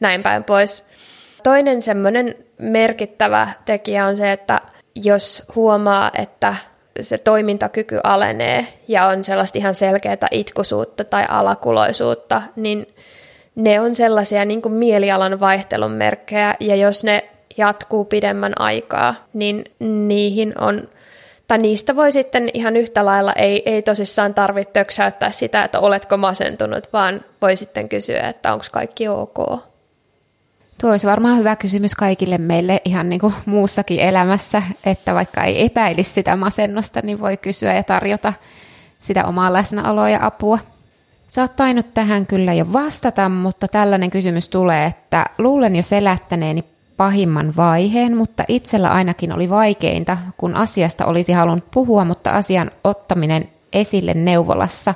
näin 0.00 0.22
päin 0.22 0.44
pois. 0.44 0.84
Toinen 1.42 1.82
semmoinen 1.82 2.34
merkittävä 2.58 3.48
tekijä 3.64 4.06
on 4.06 4.16
se, 4.16 4.32
että 4.32 4.60
jos 4.94 5.42
huomaa, 5.54 6.10
että 6.18 6.54
se 7.00 7.18
toimintakyky 7.18 8.00
alenee 8.04 8.66
ja 8.88 9.06
on 9.06 9.24
sellaista 9.24 9.58
ihan 9.58 9.74
selkeää 9.74 10.28
itkusuutta 10.30 11.04
tai 11.04 11.24
alakuloisuutta, 11.28 12.42
niin 12.56 12.86
ne 13.54 13.80
on 13.80 13.94
sellaisia 13.94 14.44
niin 14.44 14.62
kuin 14.62 14.74
mielialan 14.74 15.40
vaihtelun 15.40 15.92
merkkejä, 15.92 16.54
ja 16.60 16.76
jos 16.76 17.04
ne 17.04 17.24
jatkuu 17.56 18.04
pidemmän 18.04 18.52
aikaa, 18.58 19.14
niin 19.32 19.64
niihin 19.78 20.52
on, 20.58 20.88
tai 21.48 21.58
niistä 21.58 21.96
voi 21.96 22.12
sitten 22.12 22.50
ihan 22.54 22.76
yhtä 22.76 23.04
lailla, 23.04 23.32
ei, 23.32 23.62
ei 23.66 23.82
tosissaan 23.82 24.34
tarvitse 24.34 24.72
töksäyttää 24.72 25.30
sitä, 25.30 25.64
että 25.64 25.80
oletko 25.80 26.16
masentunut, 26.16 26.92
vaan 26.92 27.24
voi 27.42 27.56
sitten 27.56 27.88
kysyä, 27.88 28.28
että 28.28 28.52
onko 28.52 28.64
kaikki 28.72 29.08
ok. 29.08 29.38
Tuo 30.80 30.90
olisi 30.90 31.06
varmaan 31.06 31.38
hyvä 31.38 31.56
kysymys 31.56 31.94
kaikille 31.94 32.38
meille 32.38 32.80
ihan 32.84 33.08
niin 33.08 33.20
kuin 33.20 33.34
muussakin 33.46 34.00
elämässä, 34.00 34.62
että 34.86 35.14
vaikka 35.14 35.44
ei 35.44 35.64
epäilisi 35.64 36.12
sitä 36.12 36.36
masennusta, 36.36 37.00
niin 37.02 37.20
voi 37.20 37.36
kysyä 37.36 37.74
ja 37.74 37.82
tarjota 37.82 38.32
sitä 39.00 39.24
omaa 39.24 39.52
läsnäoloa 39.52 40.08
ja 40.08 40.26
apua. 40.26 40.58
Sä 41.28 41.42
oot 41.42 41.56
tainnut 41.56 41.94
tähän 41.94 42.26
kyllä 42.26 42.52
jo 42.52 42.72
vastata, 42.72 43.28
mutta 43.28 43.68
tällainen 43.68 44.10
kysymys 44.10 44.48
tulee, 44.48 44.86
että 44.86 45.26
luulen 45.38 45.76
jo 45.76 45.82
selättäneeni 45.82 46.64
pahimman 46.96 47.56
vaiheen, 47.56 48.16
mutta 48.16 48.44
itsellä 48.48 48.90
ainakin 48.90 49.32
oli 49.32 49.50
vaikeinta, 49.50 50.18
kun 50.36 50.56
asiasta 50.56 51.06
olisi 51.06 51.32
halunnut 51.32 51.70
puhua, 51.70 52.04
mutta 52.04 52.30
asian 52.30 52.70
ottaminen 52.84 53.48
esille 53.72 54.14
neuvolassa 54.14 54.94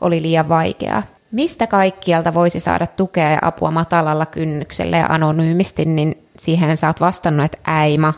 oli 0.00 0.22
liian 0.22 0.48
vaikeaa 0.48 1.02
mistä 1.32 1.66
kaikkialta 1.66 2.34
voisi 2.34 2.60
saada 2.60 2.86
tukea 2.86 3.30
ja 3.30 3.38
apua 3.42 3.70
matalalla 3.70 4.26
kynnyksellä 4.26 4.96
ja 4.96 5.06
anonyymisti, 5.06 5.84
niin 5.84 6.24
siihen 6.38 6.76
sä 6.76 6.86
oot 6.86 7.00
vastannut, 7.00 7.44
että 7.44 7.58
äima, 7.66 8.14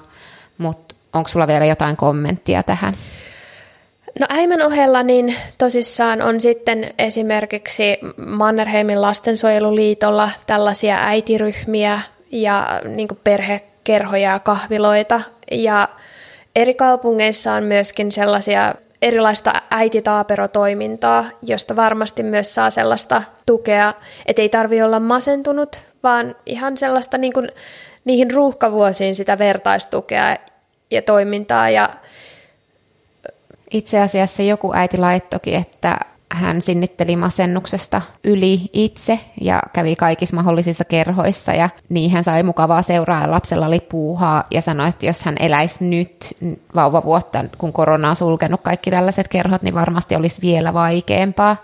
mutta 0.58 0.94
onko 1.12 1.28
sulla 1.28 1.46
vielä 1.46 1.64
jotain 1.64 1.96
kommenttia 1.96 2.62
tähän? 2.62 2.94
No 4.20 4.26
äimän 4.30 4.62
ohella 4.62 5.02
niin 5.02 5.36
tosissaan 5.58 6.22
on 6.22 6.40
sitten 6.40 6.94
esimerkiksi 6.98 7.98
Mannerheimin 8.26 9.02
lastensuojeluliitolla 9.02 10.30
tällaisia 10.46 10.98
äitiryhmiä 11.00 12.00
ja 12.32 12.80
niin 12.84 13.08
perhekerhoja 13.24 14.30
ja 14.30 14.38
kahviloita. 14.38 15.20
Ja 15.50 15.88
eri 16.56 16.74
kaupungeissa 16.74 17.52
on 17.52 17.64
myöskin 17.64 18.12
sellaisia 18.12 18.74
erilaista 19.02 19.52
äititaaperotoimintaa, 19.70 21.24
josta 21.42 21.76
varmasti 21.76 22.22
myös 22.22 22.54
saa 22.54 22.70
sellaista 22.70 23.22
tukea, 23.46 23.94
että 24.26 24.42
ei 24.42 24.48
tarvi 24.48 24.82
olla 24.82 25.00
masentunut, 25.00 25.80
vaan 26.02 26.36
ihan 26.46 26.78
sellaista 26.78 27.18
niin 27.18 27.32
kuin, 27.32 27.48
niihin 28.04 28.30
ruuhkavuosiin 28.30 29.14
sitä 29.14 29.38
vertaistukea 29.38 30.36
ja 30.90 31.02
toimintaa. 31.02 31.70
Ja... 31.70 31.90
Itse 33.70 34.00
asiassa 34.00 34.42
joku 34.42 34.72
äiti 34.74 34.98
laittoki, 34.98 35.54
että 35.54 35.98
hän 36.32 36.60
sinnitteli 36.60 37.16
masennuksesta 37.16 38.02
yli 38.24 38.60
itse 38.72 39.20
ja 39.40 39.62
kävi 39.72 39.96
kaikissa 39.96 40.36
mahdollisissa 40.36 40.84
kerhoissa 40.84 41.52
ja 41.52 41.70
niin 41.88 42.10
hän 42.10 42.24
sai 42.24 42.42
mukavaa 42.42 42.82
seuraa 42.82 43.22
ja 43.22 43.30
lapsella 43.30 43.66
oli 43.66 43.80
puuhaa 43.80 44.44
ja 44.50 44.62
sanoi, 44.62 44.88
että 44.88 45.06
jos 45.06 45.22
hän 45.22 45.36
eläisi 45.40 45.84
nyt 45.84 46.36
vauvavuotta, 46.74 47.44
kun 47.58 47.72
korona 47.72 48.10
on 48.10 48.16
sulkenut 48.16 48.60
kaikki 48.60 48.90
tällaiset 48.90 49.28
kerhot, 49.28 49.62
niin 49.62 49.74
varmasti 49.74 50.16
olisi 50.16 50.42
vielä 50.42 50.74
vaikeampaa. 50.74 51.56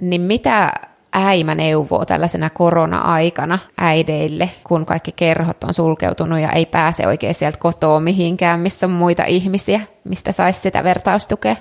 Niin 0.00 0.20
mitä 0.20 0.72
äimä 1.14 1.54
neuvoo 1.54 2.04
tällaisena 2.04 2.50
korona-aikana 2.50 3.58
äideille, 3.78 4.50
kun 4.64 4.86
kaikki 4.86 5.12
kerhot 5.12 5.64
on 5.64 5.74
sulkeutunut 5.74 6.38
ja 6.40 6.52
ei 6.52 6.66
pääse 6.66 7.06
oikein 7.06 7.34
sieltä 7.34 7.58
kotoa 7.58 8.00
mihinkään, 8.00 8.60
missä 8.60 8.86
on 8.86 8.92
muita 8.92 9.24
ihmisiä, 9.24 9.80
mistä 10.04 10.32
saisi 10.32 10.60
sitä 10.60 10.84
vertaustukea? 10.84 11.56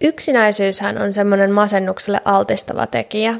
Yksinäisyyshän 0.00 0.98
on 0.98 1.14
semmoinen 1.14 1.52
masennukselle 1.52 2.20
altistava 2.24 2.86
tekijä. 2.86 3.34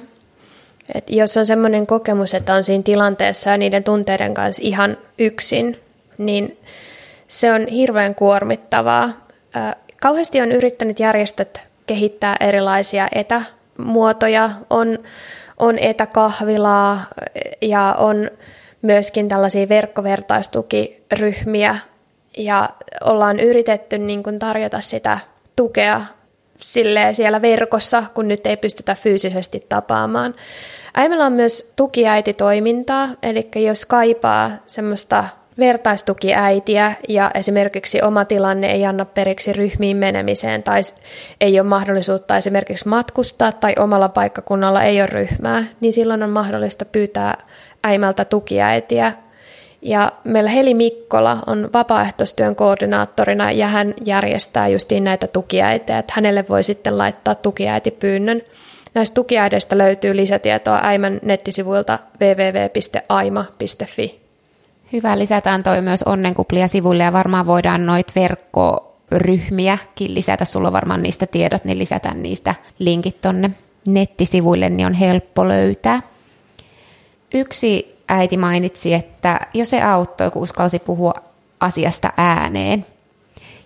Et 0.94 1.10
jos 1.10 1.36
on 1.36 1.46
semmoinen 1.46 1.86
kokemus, 1.86 2.34
että 2.34 2.54
on 2.54 2.64
siinä 2.64 2.82
tilanteessa 2.82 3.50
ja 3.50 3.56
niiden 3.56 3.84
tunteiden 3.84 4.34
kanssa 4.34 4.62
ihan 4.64 4.96
yksin, 5.18 5.80
niin 6.18 6.58
se 7.28 7.52
on 7.52 7.68
hirveän 7.68 8.14
kuormittavaa. 8.14 9.10
Kauheasti 10.00 10.40
on 10.40 10.52
yrittänyt 10.52 11.00
järjestöt 11.00 11.62
kehittää 11.86 12.36
erilaisia 12.40 13.08
etämuotoja, 13.12 14.50
on, 14.70 14.98
on 15.58 15.78
etäkahvilaa 15.78 17.06
ja 17.60 17.94
on 17.98 18.30
myöskin 18.82 19.28
tällaisia 19.28 19.68
verkkovertaistukiryhmiä 19.68 21.76
ja 22.38 22.70
ollaan 23.04 23.40
yritetty 23.40 23.98
niin 23.98 24.22
kuin 24.22 24.38
tarjota 24.38 24.80
sitä 24.80 25.18
tukea 25.56 26.02
silleen 26.62 27.14
siellä 27.14 27.42
verkossa, 27.42 28.04
kun 28.14 28.28
nyt 28.28 28.46
ei 28.46 28.56
pystytä 28.56 28.94
fyysisesti 28.94 29.66
tapaamaan. 29.68 30.34
Äimellä 30.94 31.26
on 31.26 31.32
myös 31.32 31.72
tukiäititoimintaa, 31.76 33.08
eli 33.22 33.48
jos 33.56 33.86
kaipaa 33.86 34.50
semmoista 34.66 35.24
vertaistukiäitiä 35.58 36.94
ja 37.08 37.30
esimerkiksi 37.34 38.02
oma 38.02 38.24
tilanne 38.24 38.72
ei 38.72 38.86
anna 38.86 39.04
periksi 39.04 39.52
ryhmiin 39.52 39.96
menemiseen 39.96 40.62
tai 40.62 40.80
ei 41.40 41.60
ole 41.60 41.68
mahdollisuutta 41.68 42.36
esimerkiksi 42.36 42.88
matkustaa 42.88 43.52
tai 43.52 43.74
omalla 43.78 44.08
paikkakunnalla 44.08 44.82
ei 44.82 45.00
ole 45.00 45.06
ryhmää, 45.06 45.64
niin 45.80 45.92
silloin 45.92 46.22
on 46.22 46.30
mahdollista 46.30 46.84
pyytää 46.84 47.36
äimältä 47.84 48.24
tukiäitiä 48.24 49.12
ja 49.82 50.12
meillä 50.24 50.50
Heli 50.50 50.74
Mikkola 50.74 51.38
on 51.46 51.70
vapaaehtoistyön 51.72 52.56
koordinaattorina 52.56 53.50
ja 53.50 53.68
hän 53.68 53.94
järjestää 54.04 54.68
justiin 54.68 55.04
näitä 55.04 55.26
tukiäitejä, 55.26 55.98
että 55.98 56.12
hänelle 56.16 56.44
voi 56.48 56.62
sitten 56.62 56.98
laittaa 56.98 57.34
tukiäitipyynnön. 57.34 58.42
Näistä 58.94 59.14
tukiäideistä 59.14 59.78
löytyy 59.78 60.16
lisätietoa 60.16 60.80
Äimän 60.82 61.20
nettisivuilta 61.22 61.98
www.aima.fi. 62.20 64.20
Hyvä, 64.92 65.18
lisätään 65.18 65.62
toi 65.62 65.82
myös 65.82 66.02
onnenkuplia 66.02 66.68
sivuille 66.68 67.02
ja 67.02 67.12
varmaan 67.12 67.46
voidaan 67.46 67.86
noit 67.86 68.12
verkkoryhmiäkin 68.16 70.14
lisätä. 70.14 70.44
Sulla 70.44 70.68
on 70.68 70.72
varmaan 70.72 71.02
niistä 71.02 71.26
tiedot, 71.26 71.64
niin 71.64 71.78
lisätään 71.78 72.22
niistä 72.22 72.54
linkit 72.78 73.20
tonne 73.20 73.50
nettisivuille, 73.86 74.68
niin 74.68 74.86
on 74.86 74.94
helppo 74.94 75.48
löytää. 75.48 76.02
Yksi 77.34 77.97
äiti 78.08 78.36
mainitsi, 78.36 78.94
että 78.94 79.40
jo 79.54 79.64
se 79.64 79.82
auttoi, 79.82 80.30
kun 80.30 80.42
uskalsi 80.42 80.78
puhua 80.78 81.14
asiasta 81.60 82.12
ääneen. 82.16 82.86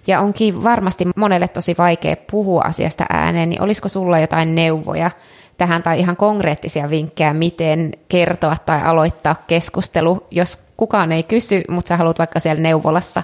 Ja 0.07 0.21
onkin 0.21 0.65
varmasti 0.65 1.05
monelle 1.17 1.49
tosi 1.49 1.75
vaikea 1.79 2.17
puhua 2.31 2.63
asiasta 2.65 3.07
ääneen, 3.11 3.49
niin 3.51 3.63
olisiko 3.63 3.89
sulla 3.89 4.19
jotain 4.19 4.55
neuvoja 4.55 5.11
tähän 5.59 5.83
tai 5.83 6.01
ihan 6.01 6.17
konkreettisia 6.17 6.91
vinkkejä, 6.91 7.35
miten 7.35 7.93
kertoa 8.09 8.57
tai 8.67 8.83
aloittaa 8.83 9.43
keskustelu, 9.47 10.27
jos 10.31 10.59
kukaan 10.77 11.13
ei 11.13 11.23
kysy, 11.23 11.63
mutta 11.69 11.89
sä 11.89 11.97
haluat 11.97 12.19
vaikka 12.19 12.41
siellä 12.41 12.63
neuvolassa 12.63 13.23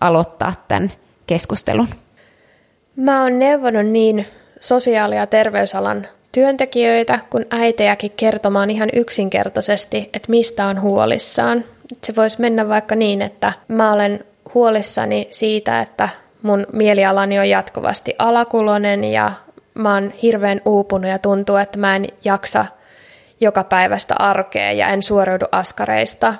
aloittaa 0.00 0.52
tämän 0.68 0.92
keskustelun? 1.26 1.88
Mä 2.96 3.22
oon 3.22 3.38
neuvonut 3.38 3.86
niin 3.86 4.26
sosiaali- 4.60 5.16
ja 5.16 5.26
terveysalan 5.26 6.06
työntekijöitä 6.36 7.18
kuin 7.30 7.46
äitejäkin 7.50 8.12
kertomaan 8.16 8.70
ihan 8.70 8.88
yksinkertaisesti, 8.92 10.10
että 10.12 10.30
mistä 10.30 10.66
on 10.66 10.80
huolissaan. 10.80 11.64
Se 12.04 12.16
voisi 12.16 12.40
mennä 12.40 12.68
vaikka 12.68 12.94
niin, 12.94 13.22
että 13.22 13.52
mä 13.68 13.92
olen 13.92 14.24
huolissani 14.54 15.28
siitä, 15.30 15.80
että 15.80 16.08
mun 16.42 16.66
mielialani 16.72 17.38
on 17.38 17.48
jatkuvasti 17.48 18.14
alakulonen 18.18 19.04
ja 19.04 19.32
mä 19.74 19.94
oon 19.94 20.10
hirveän 20.22 20.60
uupunut 20.64 21.10
ja 21.10 21.18
tuntuu, 21.18 21.56
että 21.56 21.78
mä 21.78 21.96
en 21.96 22.06
jaksa 22.24 22.66
joka 23.40 23.64
päivästä 23.64 24.14
arkea 24.18 24.72
ja 24.72 24.88
en 24.88 25.02
suoriudu 25.02 25.44
askareista. 25.52 26.34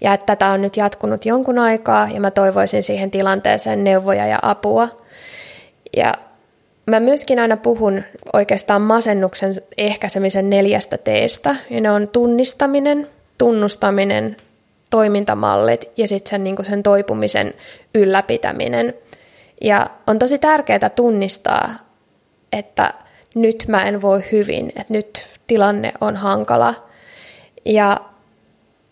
Ja 0.00 0.14
että 0.14 0.26
tätä 0.26 0.46
on 0.46 0.62
nyt 0.62 0.76
jatkunut 0.76 1.26
jonkun 1.26 1.58
aikaa 1.58 2.08
ja 2.14 2.20
mä 2.20 2.30
toivoisin 2.30 2.82
siihen 2.82 3.10
tilanteeseen 3.10 3.84
neuvoja 3.84 4.26
ja 4.26 4.38
apua. 4.42 4.88
Ja 5.96 6.14
Mä 6.88 7.00
myöskin 7.00 7.38
aina 7.38 7.56
puhun 7.56 8.02
oikeastaan 8.32 8.82
masennuksen 8.82 9.54
ehkäisemisen 9.78 10.50
neljästä 10.50 10.98
teestä, 10.98 11.56
ja 11.70 11.80
ne 11.80 11.90
on 11.90 12.08
tunnistaminen, 12.08 13.08
tunnustaminen, 13.38 14.36
toimintamallit 14.90 15.90
ja 15.96 16.08
sitten 16.08 16.30
sen, 16.30 16.44
niin 16.44 16.64
sen 16.64 16.82
toipumisen 16.82 17.54
ylläpitäminen. 17.94 18.94
Ja 19.60 19.90
on 20.06 20.18
tosi 20.18 20.38
tärkeää 20.38 20.90
tunnistaa, 20.96 21.70
että 22.52 22.94
nyt 23.34 23.64
mä 23.68 23.84
en 23.84 24.02
voi 24.02 24.24
hyvin, 24.32 24.72
että 24.76 24.92
nyt 24.92 25.28
tilanne 25.46 25.92
on 26.00 26.16
hankala. 26.16 26.74
Ja 27.64 28.00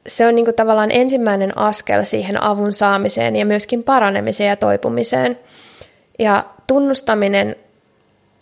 se 0.06 0.26
on 0.26 0.34
niin 0.34 0.54
tavallaan 0.56 0.90
ensimmäinen 0.90 1.58
askel 1.58 2.04
siihen 2.04 2.42
avun 2.42 2.72
saamiseen 2.72 3.36
ja 3.36 3.46
myöskin 3.46 3.82
paranemiseen 3.82 4.48
ja 4.48 4.56
toipumiseen. 4.56 5.38
Ja 6.18 6.44
tunnustaminen 6.66 7.56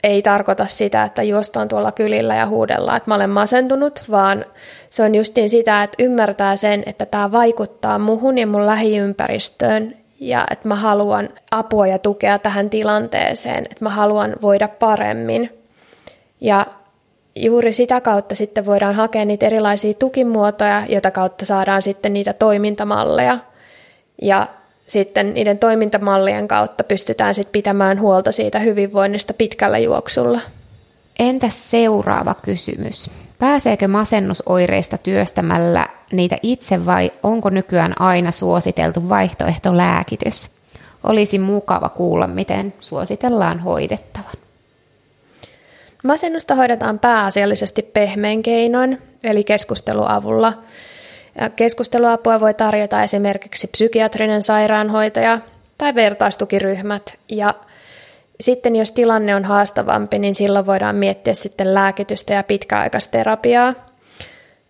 ei 0.05 0.23
tarkoita 0.23 0.67
sitä, 0.67 1.05
että 1.05 1.23
juostaan 1.23 1.69
tuolla 1.69 1.93
kylillä 1.93 2.35
ja 2.35 2.47
huudellaan, 2.47 2.97
että 2.97 3.11
mä 3.11 3.15
olen 3.15 3.31
masentunut, 3.31 4.03
vaan 4.11 4.45
se 4.91 5.03
on 5.03 5.15
justiin 5.15 5.51
sitä, 5.51 5.83
että 5.83 6.03
ymmärtää 6.03 6.57
sen, 6.57 6.83
että 6.87 7.07
tämä 7.07 7.33
vaikuttaa 7.33 7.99
muhun 7.99 8.39
ja 8.39 8.47
mun 8.47 8.67
lähiympäristöön 8.67 9.97
ja 10.21 10.47
että 10.51 10.69
mä 10.69 10.75
haluan 10.75 11.29
apua 11.51 11.87
ja 11.87 11.99
tukea 11.99 12.39
tähän 12.39 12.71
tilanteeseen, 12.71 13.65
että 13.71 13.85
mä 13.85 13.91
haluan 13.91 14.37
voida 14.43 14.69
paremmin. 14.69 15.51
Ja 16.41 16.67
juuri 17.37 17.73
sitä 17.73 18.01
kautta 18.01 18.35
sitten 18.35 18.67
voidaan 18.67 18.95
hakea 18.95 19.25
niitä 19.25 19.47
erilaisia 19.47 19.95
tukimuotoja, 19.95 20.83
jota 20.89 21.11
kautta 21.11 21.45
saadaan 21.45 21.83
sitten 21.83 22.13
niitä 22.13 22.33
toimintamalleja. 22.33 23.39
Ja 24.23 24.47
sitten 24.87 25.35
niiden 25.35 25.59
toimintamallien 25.59 26.49
kautta 26.49 26.85
pystytään 26.85 27.35
sitten 27.35 27.53
pitämään 27.53 28.01
huolta 28.01 28.33
siitä 28.33 28.59
hyvinvoinnista 28.59 29.35
pitkällä 29.35 29.79
juoksulla. 29.79 30.41
Entäs 31.19 31.71
seuraava 31.71 32.35
kysymys? 32.35 33.11
Pääseekö 33.39 33.89
masennusoireista 33.89 34.99
työstämällä 34.99 35.89
niitä 36.13 36.39
itse 36.43 36.87
vai 36.87 37.11
onko 37.23 37.51
nykyään 37.51 38.01
aina 38.01 38.31
suositeltu 38.31 39.09
vaihtoehtolääkitys? 39.09 40.51
Olisi 41.05 41.39
mukava 41.39 41.89
kuulla, 41.89 42.27
miten 42.27 42.75
suositellaan 42.81 43.61
hoidettavan. 43.61 44.35
Masennusta 46.05 46.55
hoidetaan 46.55 46.99
pääasiallisesti 46.99 47.83
pehmein 47.83 48.43
keinoin, 48.43 49.03
eli 49.25 49.45
keskusteluavulla. 49.45 50.49
Ja 50.49 50.63
keskusteluapua 51.57 52.41
voi 52.41 52.55
tarjota 52.55 53.03
esimerkiksi 53.03 53.67
psykiatrinen 53.67 54.43
sairaanhoitaja 54.43 55.39
tai 55.79 55.95
vertaistukiryhmät. 55.95 57.19
Ja 57.29 57.55
sitten 58.41 58.77
jos 58.77 58.93
tilanne 58.93 59.35
on 59.35 59.45
haastavampi, 59.45 60.19
niin 60.19 60.35
silloin 60.35 60.67
voidaan 60.67 60.97
miettiä 60.97 61.35
sitten 61.35 61.75
lääkitystä 61.75 62.35
ja 62.35 62.43
pitkäaikaisterapiaa. 62.43 63.75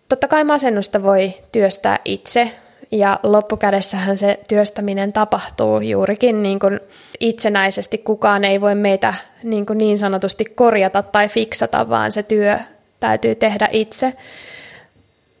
Totta 0.09 0.27
kai 0.27 0.43
masennusta 0.43 1.03
voi 1.03 1.33
työstää 1.51 1.99
itse, 2.05 2.51
ja 2.91 3.19
loppukädessähän 3.23 4.17
se 4.17 4.39
työstäminen 4.47 5.13
tapahtuu 5.13 5.79
juurikin 5.79 6.43
niin 6.43 6.59
kuin 6.59 6.79
itsenäisesti. 7.19 7.97
Kukaan 7.97 8.43
ei 8.43 8.61
voi 8.61 8.75
meitä 8.75 9.13
niin, 9.43 9.65
kuin 9.65 9.77
niin 9.77 9.97
sanotusti 9.97 10.45
korjata 10.45 11.03
tai 11.03 11.29
fiksata, 11.29 11.89
vaan 11.89 12.11
se 12.11 12.23
työ 12.23 12.59
täytyy 12.99 13.35
tehdä 13.35 13.69
itse. 13.71 14.13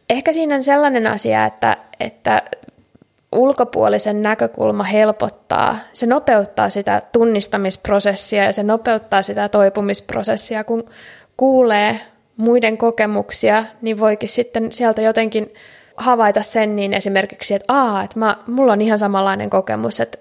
Ehkä 0.09 0.33
siinä 0.33 0.55
on 0.55 0.63
sellainen 0.63 1.07
asia, 1.07 1.45
että, 1.45 1.77
että 1.99 2.41
ulkopuolisen 3.31 4.21
näkökulma 4.21 4.83
helpottaa, 4.83 5.77
se 5.93 6.05
nopeuttaa 6.05 6.69
sitä 6.69 7.01
tunnistamisprosessia 7.11 8.43
ja 8.43 8.53
se 8.53 8.63
nopeuttaa 8.63 9.21
sitä 9.21 9.49
toipumisprosessia, 9.49 10.63
kun 10.63 10.85
kuulee 11.37 11.99
muiden 12.37 12.77
kokemuksia, 12.77 13.63
niin 13.81 13.99
voikin 13.99 14.29
sitten 14.29 14.73
sieltä 14.73 15.01
jotenkin 15.01 15.53
havaita 15.97 16.41
sen 16.41 16.75
niin 16.75 16.93
esimerkiksi, 16.93 17.53
että 17.53 17.73
aa, 17.73 18.03
että 18.03 18.19
mä, 18.19 18.37
mulla 18.47 18.73
on 18.73 18.81
ihan 18.81 18.99
samanlainen 18.99 19.49
kokemus, 19.49 19.99
että, 19.99 20.17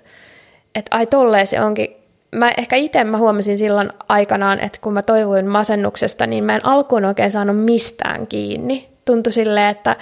että 0.75 0.97
ai 0.97 1.07
tolleen 1.07 1.47
se 1.47 1.61
onkin. 1.61 1.97
Mä 2.35 2.51
ehkä 2.57 2.77
itse 2.77 3.05
mä 3.05 3.18
huomasin 3.18 3.59
silloin 3.59 3.92
aikanaan, 4.09 4.61
että 4.61 4.79
kun 4.83 4.92
mä 4.92 5.03
toivoin 5.03 5.47
masennuksesta, 5.47 6.27
niin 6.27 6.44
mä 6.44 6.55
en 6.55 6.66
alkuun 6.66 7.05
oikein 7.05 7.31
saanut 7.31 7.64
mistään 7.64 8.27
kiinni. 8.27 8.93
Tuntui 9.05 9.33
silleen, 9.33 9.69
että, 9.69 9.97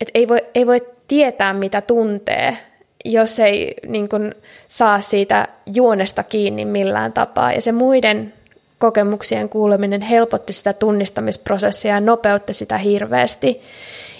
että 0.00 0.10
ei, 0.14 0.28
voi, 0.28 0.38
ei 0.54 0.66
voi 0.66 0.86
tietää, 1.08 1.52
mitä 1.52 1.80
tuntee, 1.80 2.56
jos 3.04 3.38
ei 3.38 3.74
niin 3.86 4.08
kun, 4.08 4.34
saa 4.68 5.00
siitä 5.00 5.48
juonesta 5.74 6.22
kiinni 6.22 6.64
millään 6.64 7.12
tapaa. 7.12 7.52
Ja 7.52 7.60
se 7.60 7.72
muiden 7.72 8.32
kokemuksien 8.78 9.48
kuuleminen 9.48 10.00
helpotti 10.00 10.52
sitä 10.52 10.72
tunnistamisprosessia 10.72 11.94
ja 11.94 12.00
nopeutti 12.00 12.54
sitä 12.54 12.78
hirveästi. 12.78 13.60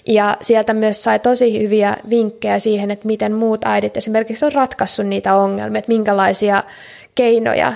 Ja 0.06 0.36
sieltä 0.42 0.74
myös 0.74 1.02
sai 1.02 1.18
tosi 1.18 1.62
hyviä 1.62 1.96
vinkkejä 2.10 2.58
siihen, 2.58 2.90
että 2.90 3.06
miten 3.06 3.32
muut 3.32 3.64
äidit 3.64 3.96
esimerkiksi 3.96 4.44
on 4.44 4.52
ratkaissut 4.52 5.06
niitä 5.06 5.34
ongelmia, 5.34 5.78
että 5.78 5.92
minkälaisia 5.92 6.62
keinoja 7.14 7.72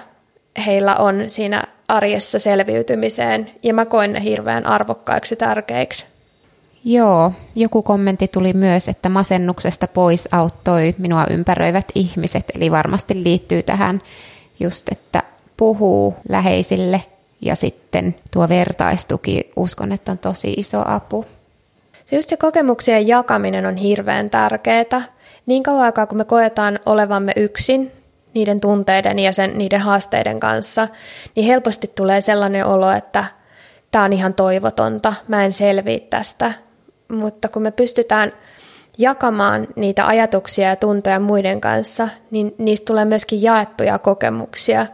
heillä 0.67 0.97
on 0.97 1.25
siinä 1.27 1.62
arjessa 1.88 2.38
selviytymiseen. 2.38 3.51
Ja 3.62 3.75
mä 3.75 3.85
koen 3.85 4.12
ne 4.12 4.23
hirveän 4.23 4.67
arvokkaiksi 4.67 5.37
tärkeiksi. 5.37 6.07
Joo, 6.90 7.33
joku 7.55 7.83
kommentti 7.83 8.29
tuli 8.29 8.53
myös, 8.53 8.88
että 8.88 9.09
masennuksesta 9.09 9.88
pois 9.88 10.29
auttoi 10.33 10.94
minua 10.98 11.27
ympäröivät 11.31 11.85
ihmiset, 11.94 12.44
eli 12.55 12.70
varmasti 12.70 13.24
liittyy 13.24 13.62
tähän 13.62 14.03
just, 14.61 14.88
että 14.92 15.22
puhuu 15.57 16.14
läheisille 16.29 17.03
ja 17.40 17.57
sitten 17.57 18.14
tuo 18.33 18.48
vertaistuki, 18.48 19.53
uskon, 19.57 19.92
että 19.92 20.12
on 20.12 20.18
tosi 20.18 20.53
iso 20.57 20.83
apu. 20.87 21.24
Se 22.07 22.16
just 22.16 22.29
se 22.29 22.37
kokemuksien 22.37 23.09
jakaminen 23.09 23.66
on 23.66 23.77
hirveän 23.77 24.31
tärkeää. 24.31 25.03
Niin 25.46 25.62
kauan 25.62 25.83
aikaa, 25.85 26.07
kun 26.07 26.18
me 26.18 26.24
koetaan 26.24 26.81
olevamme 26.87 27.33
yksin 27.37 27.92
niiden 28.35 28.61
tunteiden 28.61 29.18
ja 29.18 29.33
sen, 29.33 29.59
niiden 29.59 29.81
haasteiden 29.81 30.40
kanssa, 30.40 30.88
niin 31.37 31.46
helposti 31.46 31.92
tulee 31.94 32.20
sellainen 32.20 32.66
olo, 32.66 32.90
että 32.90 33.24
tämä 33.90 34.05
on 34.05 34.12
ihan 34.12 34.35
toivotonta, 34.35 35.14
mä 35.29 35.44
en 35.44 35.53
selviä 35.53 36.01
tästä. 36.11 36.67
Mutta 37.12 37.49
kun 37.49 37.62
me 37.62 37.71
pystytään 37.71 38.33
jakamaan 38.99 39.66
niitä 39.77 40.07
ajatuksia 40.07 40.68
ja 40.68 40.77
tuntoja 40.77 41.21
muiden 41.21 41.61
kanssa, 41.61 42.09
niin 42.31 42.55
niistä 42.59 42.85
tulee 42.85 43.05
myöskin 43.05 43.42
jaettuja 43.42 43.99
kokemuksia 43.99 44.87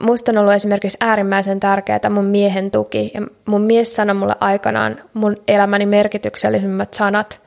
musta 0.00 0.32
on 0.32 0.38
ollut 0.38 0.52
esimerkiksi 0.52 0.98
äärimmäisen 1.00 1.60
tärkeää 1.60 2.10
mun 2.10 2.24
miehen 2.24 2.70
tuki. 2.70 3.10
Ja 3.14 3.20
mun 3.46 3.62
mies 3.62 3.96
sanoi 3.96 4.14
mulle 4.14 4.34
aikanaan 4.40 5.02
mun 5.14 5.36
elämäni 5.48 5.86
merkityksellisimmät 5.86 6.94
sanat, 6.94 7.42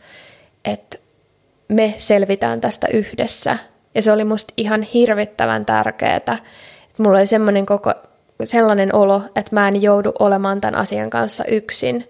että 0.65 0.97
me 1.67 1.93
selvitään 1.97 2.61
tästä 2.61 2.87
yhdessä. 2.93 3.57
Ja 3.95 4.01
se 4.01 4.11
oli 4.11 4.23
musta 4.23 4.53
ihan 4.57 4.81
hirvittävän 4.81 5.65
tärkeää. 5.65 6.37
Mulla 6.97 7.17
oli 7.17 7.27
semmoinen 7.27 7.65
koko, 7.65 7.93
sellainen 8.43 8.95
olo, 8.95 9.21
että 9.35 9.55
mä 9.55 9.67
en 9.67 9.81
joudu 9.81 10.13
olemaan 10.19 10.61
tämän 10.61 10.75
asian 10.75 11.09
kanssa 11.09 11.45
yksin, 11.45 12.09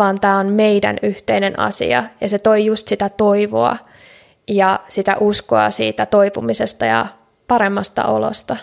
vaan 0.00 0.20
tämä 0.20 0.38
on 0.38 0.52
meidän 0.52 0.96
yhteinen 1.02 1.60
asia. 1.60 2.04
Ja 2.20 2.28
se 2.28 2.38
toi 2.38 2.64
just 2.64 2.88
sitä 2.88 3.08
toivoa 3.08 3.76
ja 4.48 4.80
sitä 4.88 5.16
uskoa 5.20 5.70
siitä 5.70 6.06
toipumisesta 6.06 6.86
ja 6.86 7.06
paremmasta 7.48 8.04
olosta. 8.04 8.56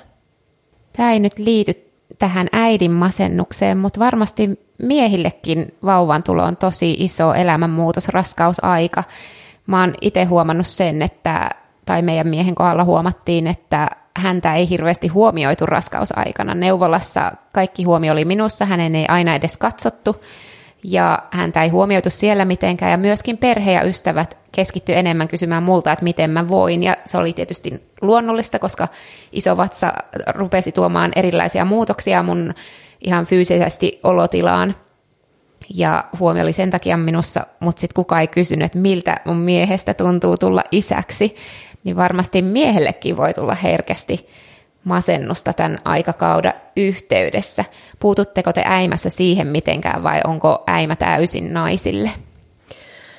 Tämä 0.93 1.11
ei 1.11 1.19
nyt 1.19 1.39
liity 1.39 1.73
tähän 2.19 2.47
äidin 2.51 2.91
masennukseen, 2.91 3.77
mutta 3.77 3.99
varmasti 3.99 4.59
miehillekin 4.77 5.75
vauvan 5.85 6.23
tulo 6.23 6.43
on 6.43 6.57
tosi 6.57 6.95
iso 6.99 7.33
elämänmuutos, 7.33 8.07
raskausaika. 8.07 9.03
Mä 9.67 9.79
oon 9.79 9.93
itse 10.01 10.23
huomannut 10.23 10.67
sen, 10.67 11.01
että, 11.01 11.49
tai 11.85 12.01
meidän 12.01 12.27
miehen 12.27 12.55
kohdalla 12.55 12.83
huomattiin, 12.83 13.47
että 13.47 13.89
häntä 14.15 14.53
ei 14.55 14.69
hirveästi 14.69 15.07
huomioitu 15.07 15.65
raskausaikana. 15.65 16.55
Neuvolassa 16.55 17.31
kaikki 17.53 17.83
huomio 17.83 18.13
oli 18.13 18.25
minussa, 18.25 18.65
hänen 18.65 18.95
ei 18.95 19.05
aina 19.07 19.35
edes 19.35 19.57
katsottu 19.57 20.15
ja 20.89 21.23
häntä 21.31 21.63
ei 21.63 21.69
huomioitu 21.69 22.09
siellä 22.09 22.45
mitenkään, 22.45 22.91
ja 22.91 22.97
myöskin 22.97 23.37
perhe 23.37 23.71
ja 23.71 23.83
ystävät 23.83 24.37
keskitty 24.51 24.95
enemmän 24.95 25.27
kysymään 25.27 25.63
multa, 25.63 25.91
että 25.91 26.03
miten 26.03 26.29
mä 26.29 26.49
voin, 26.49 26.83
ja 26.83 26.97
se 27.05 27.17
oli 27.17 27.33
tietysti 27.33 27.83
luonnollista, 28.01 28.59
koska 28.59 28.87
iso 29.31 29.57
vatsa 29.57 29.93
rupesi 30.27 30.71
tuomaan 30.71 31.11
erilaisia 31.15 31.65
muutoksia 31.65 32.23
mun 32.23 32.53
ihan 33.01 33.25
fyysisesti 33.25 33.99
olotilaan, 34.03 34.75
ja 35.75 36.05
huomio 36.19 36.43
oli 36.43 36.53
sen 36.53 36.71
takia 36.71 36.97
minussa, 36.97 37.45
mutta 37.59 37.79
sitten 37.79 37.95
kukaan 37.95 38.21
ei 38.21 38.27
kysynyt, 38.27 38.65
että 38.65 38.77
miltä 38.77 39.17
mun 39.25 39.37
miehestä 39.37 39.93
tuntuu 39.93 40.37
tulla 40.37 40.63
isäksi, 40.71 41.35
niin 41.83 41.95
varmasti 41.95 42.41
miehellekin 42.41 43.17
voi 43.17 43.33
tulla 43.33 43.55
herkästi 43.55 44.29
masennusta 44.87 45.53
tämän 45.53 45.79
aikakauden 45.85 46.53
yhteydessä. 46.75 47.65
Puututteko 47.99 48.53
te 48.53 48.61
äimässä 48.65 49.09
siihen 49.09 49.47
mitenkään 49.47 50.03
vai 50.03 50.21
onko 50.27 50.63
äimä 50.67 50.95
täysin 50.95 51.53
naisille? 51.53 52.09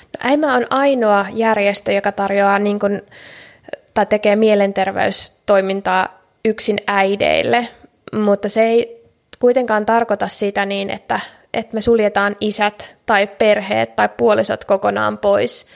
No, 0.03 0.31
äimä 0.31 0.55
on 0.55 0.67
ainoa 0.71 1.27
järjestö, 1.33 1.93
joka 1.93 2.13
tarjoaa 2.13 2.59
niin 2.59 2.79
kuin, 2.79 3.03
tai 3.95 4.07
tekee 4.07 4.37
mielenterveystoimintaa 4.37 6.09
yksin 6.45 6.79
äideille. 6.87 7.69
mutta 8.13 8.49
se 8.49 8.63
ei 8.63 9.05
kuitenkaan 9.39 9.87
tarkoita 9.87 10.29
sitä 10.29 10.67
niin, 10.67 10.91
että, 10.91 11.21
että 11.55 11.75
me 11.75 11.81
suljetaan 11.81 12.37
isät 12.41 12.97
tai 13.07 13.27
perheet 13.27 13.97
tai 13.97 14.09
puolisot 14.17 14.65
kokonaan 14.65 15.19
pois, 15.19 15.67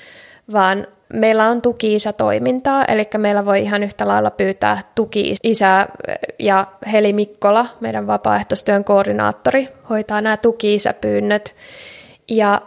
vaan 0.53 0.87
meillä 1.13 1.49
on 1.49 1.63
tuki-isä-toimintaa, 1.63 2.85
eli 2.85 3.09
meillä 3.19 3.45
voi 3.45 3.63
ihan 3.63 3.83
yhtä 3.83 4.09
lailla 4.09 4.31
pyytää 4.31 4.79
tuki-isää 4.95 5.89
ja 6.39 6.67
Heli 6.93 7.13
Mikkola, 7.13 7.67
meidän 7.81 8.07
vapaaehtoistyön 8.07 8.85
koordinaattori, 8.85 9.69
hoitaa 9.91 10.21
nämä 10.21 10.37
tuki-isäpyynnöt. 10.37 11.55
Ja 12.29 12.63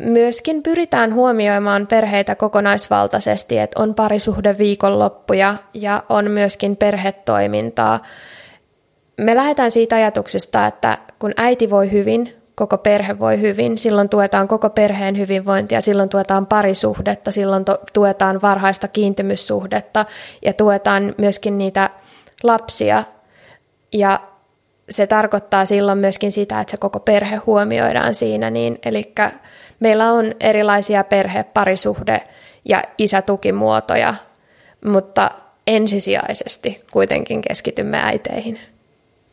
myöskin 0.00 0.62
pyritään 0.62 1.14
huomioimaan 1.14 1.86
perheitä 1.86 2.34
kokonaisvaltaisesti, 2.34 3.58
että 3.58 3.82
on 3.82 3.94
parisuhde 3.94 4.58
viikonloppuja 4.58 5.54
ja 5.74 6.02
on 6.08 6.30
myöskin 6.30 6.76
perhetoimintaa. 6.76 8.02
Me 9.16 9.36
lähdetään 9.36 9.70
siitä 9.70 9.96
ajatuksesta, 9.96 10.66
että 10.66 10.98
kun 11.18 11.32
äiti 11.36 11.70
voi 11.70 11.90
hyvin, 11.92 12.39
koko 12.54 12.78
perhe 12.78 13.18
voi 13.18 13.40
hyvin, 13.40 13.78
silloin 13.78 14.08
tuetaan 14.08 14.48
koko 14.48 14.70
perheen 14.70 15.18
hyvinvointia, 15.18 15.80
silloin 15.80 16.08
tuetaan 16.08 16.46
parisuhdetta, 16.46 17.30
silloin 17.30 17.64
tuetaan 17.92 18.42
varhaista 18.42 18.88
kiintymyssuhdetta 18.88 20.06
ja 20.44 20.52
tuetaan 20.52 21.14
myöskin 21.18 21.58
niitä 21.58 21.90
lapsia. 22.42 23.04
Ja 23.92 24.20
se 24.90 25.06
tarkoittaa 25.06 25.66
silloin 25.66 25.98
myöskin 25.98 26.32
sitä, 26.32 26.60
että 26.60 26.70
se 26.70 26.76
koko 26.76 27.00
perhe 27.00 27.36
huomioidaan 27.36 28.14
siinä. 28.14 28.50
Niin, 28.50 28.78
eli 28.86 29.14
meillä 29.80 30.12
on 30.12 30.34
erilaisia 30.40 31.04
perhe, 31.04 31.44
parisuhde 31.44 32.22
ja 32.64 32.82
isätukimuotoja, 32.98 34.14
mutta 34.84 35.30
ensisijaisesti 35.66 36.80
kuitenkin 36.92 37.42
keskitymme 37.42 38.00
äiteihin 38.02 38.58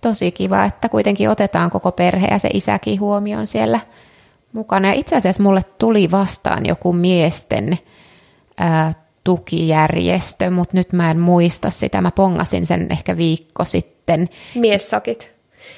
tosi 0.01 0.31
kiva, 0.31 0.65
että 0.65 0.89
kuitenkin 0.89 1.29
otetaan 1.29 1.69
koko 1.69 1.91
perhe 1.91 2.27
ja 2.27 2.39
se 2.39 2.49
isäkin 2.53 2.99
huomioon 2.99 3.47
siellä 3.47 3.79
mukana. 4.53 4.87
Ja 4.87 4.93
itse 4.93 5.15
asiassa 5.15 5.43
mulle 5.43 5.61
tuli 5.77 6.11
vastaan 6.11 6.65
joku 6.65 6.93
miesten 6.93 7.77
ää, 8.57 8.93
tukijärjestö, 9.23 10.49
mutta 10.49 10.77
nyt 10.77 10.93
mä 10.93 11.11
en 11.11 11.19
muista 11.19 11.69
sitä. 11.69 12.01
Mä 12.01 12.11
pongasin 12.11 12.65
sen 12.65 12.87
ehkä 12.91 13.17
viikko 13.17 13.63
sitten. 13.63 14.29
Miessakit. 14.55 15.31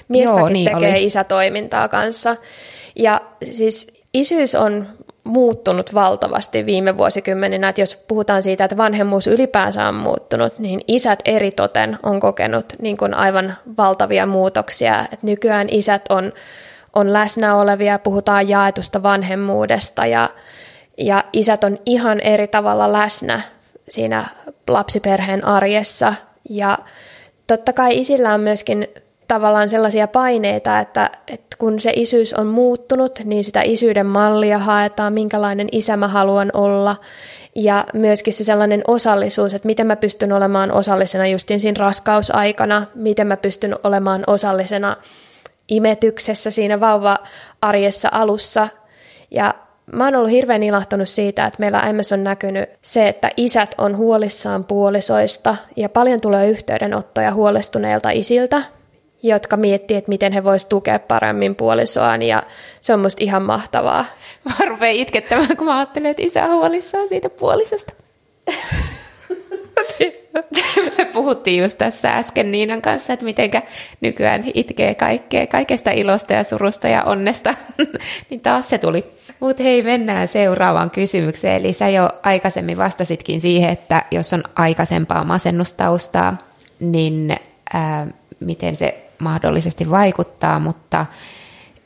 Miessakit 0.07 0.39
Joo, 0.39 0.49
niin 0.49 0.71
tekee 0.71 0.89
oli. 0.89 1.05
isätoimintaa 1.05 1.87
kanssa. 1.87 2.35
Ja 2.95 3.21
siis 3.51 3.87
isyys 4.13 4.55
on 4.55 4.87
muuttunut 5.29 5.93
valtavasti 5.93 6.65
viime 6.65 6.97
vuosikymmeninä, 6.97 7.69
että 7.69 7.81
jos 7.81 7.95
puhutaan 8.07 8.43
siitä, 8.43 8.63
että 8.63 8.77
vanhemmuus 8.77 9.27
ylipäänsä 9.27 9.87
on 9.87 9.95
muuttunut, 9.95 10.59
niin 10.59 10.81
isät 10.87 11.19
eritoten 11.25 11.99
on 12.03 12.19
kokenut 12.19 12.65
niin 12.81 12.97
kuin 12.97 13.13
aivan 13.13 13.53
valtavia 13.77 14.25
muutoksia. 14.25 14.99
Että 14.99 15.25
nykyään 15.25 15.67
isät 15.71 16.05
on, 16.09 16.33
on 16.93 17.13
läsnä 17.13 17.55
olevia, 17.55 17.99
puhutaan 17.99 18.49
jaetusta 18.49 19.03
vanhemmuudesta 19.03 20.05
ja, 20.05 20.29
ja 20.97 21.23
isät 21.33 21.63
on 21.63 21.77
ihan 21.85 22.19
eri 22.19 22.47
tavalla 22.47 22.93
läsnä 22.93 23.41
siinä 23.89 24.25
lapsiperheen 24.67 25.45
arjessa 25.45 26.13
ja 26.49 26.77
totta 27.47 27.73
kai 27.73 27.99
isillä 27.99 28.33
on 28.33 28.41
myöskin 28.41 28.87
tavallaan 29.29 29.69
sellaisia 29.69 30.07
paineita, 30.07 30.79
että, 30.79 31.09
että 31.27 31.57
kun 31.59 31.81
se 31.81 31.91
isyys 31.95 32.33
on 32.33 32.47
muuttunut, 32.47 33.19
niin 33.23 33.43
sitä 33.43 33.61
isyyden 33.65 34.05
mallia 34.05 34.59
haetaan, 34.59 35.13
minkälainen 35.13 35.67
isä 35.71 35.97
mä 35.97 36.07
haluan 36.07 36.51
olla. 36.53 36.95
Ja 37.55 37.85
myöskin 37.93 38.33
se 38.33 38.43
sellainen 38.43 38.81
osallisuus, 38.87 39.53
että 39.53 39.65
miten 39.65 39.87
mä 39.87 39.95
pystyn 39.95 40.33
olemaan 40.33 40.71
osallisena 40.71 41.27
justin 41.27 41.59
siinä 41.59 41.79
raskausaikana, 41.79 42.85
miten 42.95 43.27
mä 43.27 43.37
pystyn 43.37 43.75
olemaan 43.83 44.23
osallisena 44.27 44.95
imetyksessä 45.67 46.51
siinä 46.51 46.79
vauva-arjessa 46.79 48.09
alussa. 48.11 48.67
Ja 49.31 49.53
mä 49.91 50.05
oon 50.05 50.15
ollut 50.15 50.31
hirveän 50.31 50.63
ilahtunut 50.63 51.09
siitä, 51.09 51.45
että 51.45 51.59
meillä 51.59 51.93
MS 51.93 52.11
on 52.11 52.23
näkynyt 52.23 52.69
se, 52.81 53.07
että 53.07 53.29
isät 53.37 53.75
on 53.77 53.97
huolissaan 53.97 54.63
puolisoista 54.63 55.55
ja 55.75 55.89
paljon 55.89 56.21
tulee 56.21 56.49
yhteydenottoja 56.49 57.33
huolestuneilta 57.33 58.09
isiltä, 58.09 58.63
jotka 59.23 59.57
miettii, 59.57 59.97
että 59.97 60.09
miten 60.09 60.33
he 60.33 60.43
voisivat 60.43 60.69
tukea 60.69 60.99
paremmin 60.99 61.55
puolisoaan 61.55 62.21
ja 62.21 62.43
se 62.81 62.93
on 62.93 62.99
musta 62.99 63.23
ihan 63.23 63.43
mahtavaa. 63.43 64.05
Mä 64.45 64.65
rupean 64.65 64.95
itkettämään, 64.95 65.57
kun 65.57 65.67
mä 65.67 65.77
ajattelen, 65.77 66.11
että 66.11 66.23
isä 66.23 66.45
on 66.45 66.51
huolissaan 66.51 67.09
siitä 67.09 67.29
puolisosta. 67.29 67.93
Me 68.47 68.53
puhuttiin 71.13 71.61
just 71.61 71.77
tässä 71.77 72.15
äsken 72.15 72.51
Niinan 72.51 72.81
kanssa, 72.81 73.13
että 73.13 73.25
mitenkä 73.25 73.61
nykyään 74.01 74.43
itkee 74.53 74.95
kaikkea, 74.95 75.47
kaikesta 75.47 75.91
ilosta 75.91 76.33
ja 76.33 76.43
surusta 76.43 76.87
ja 76.87 77.03
onnesta. 77.03 77.55
niin 78.29 78.41
taas 78.41 78.69
se 78.69 78.77
tuli. 78.77 79.05
Mutta 79.39 79.63
hei, 79.63 79.83
mennään 79.83 80.27
seuraavaan 80.27 80.89
kysymykseen. 80.89 81.55
Eli 81.55 81.73
sä 81.73 81.89
jo 81.89 82.09
aikaisemmin 82.23 82.77
vastasitkin 82.77 83.41
siihen, 83.41 83.69
että 83.69 84.05
jos 84.11 84.33
on 84.33 84.43
aikaisempaa 84.55 85.23
masennustaustaa, 85.23 86.37
niin 86.79 87.35
ää, 87.73 88.07
miten 88.39 88.75
se 88.75 89.08
mahdollisesti 89.19 89.89
vaikuttaa, 89.89 90.59
mutta 90.59 91.05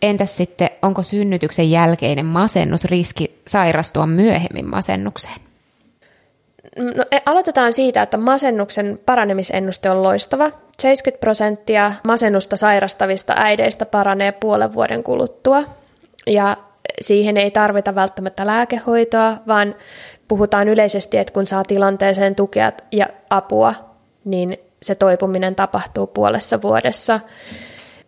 entäs 0.01 0.37
sitten, 0.37 0.69
onko 0.81 1.03
synnytyksen 1.03 1.71
jälkeinen 1.71 2.25
masennus 2.25 2.85
riski 2.85 3.41
sairastua 3.47 4.05
myöhemmin 4.05 4.69
masennukseen? 4.69 5.39
No, 6.77 7.05
e, 7.11 7.17
aloitetaan 7.25 7.73
siitä, 7.73 8.01
että 8.01 8.17
masennuksen 8.17 8.99
paranemisennuste 9.05 9.89
on 9.89 10.03
loistava. 10.03 10.51
70 10.79 11.19
prosenttia 11.19 11.93
masennusta 12.07 12.57
sairastavista 12.57 13.33
äideistä 13.37 13.85
paranee 13.85 14.31
puolen 14.31 14.73
vuoden 14.73 15.03
kuluttua. 15.03 15.63
Ja 16.27 16.57
siihen 17.01 17.37
ei 17.37 17.51
tarvita 17.51 17.95
välttämättä 17.95 18.47
lääkehoitoa, 18.47 19.37
vaan 19.47 19.75
puhutaan 20.27 20.67
yleisesti, 20.67 21.17
että 21.17 21.33
kun 21.33 21.47
saa 21.47 21.63
tilanteeseen 21.63 22.35
tukea 22.35 22.71
ja 22.91 23.05
apua, 23.29 23.73
niin 24.25 24.57
se 24.83 24.95
toipuminen 24.95 25.55
tapahtuu 25.55 26.07
puolessa 26.07 26.61
vuodessa. 26.61 27.19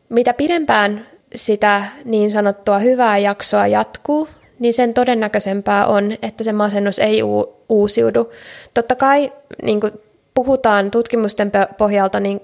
Mitä 0.10 0.34
pidempään 0.34 1.06
sitä 1.36 1.84
niin 2.06 2.32
sanottua 2.32 2.80
hyvää 2.80 3.18
jaksoa 3.18 3.68
jatkuu, 3.68 4.30
niin 4.60 4.74
sen 4.74 4.94
todennäköisempää 4.94 5.88
on, 5.88 6.12
että 6.22 6.44
se 6.44 6.54
masennus 6.54 7.00
ei 7.00 7.22
uusiudu. 7.70 8.32
Totta 8.74 8.96
kai 8.96 9.34
niin 9.64 9.82
kuin 9.82 9.94
puhutaan 10.34 10.92
tutkimusten 10.92 11.52
pohjalta, 11.78 12.20
niin 12.20 12.42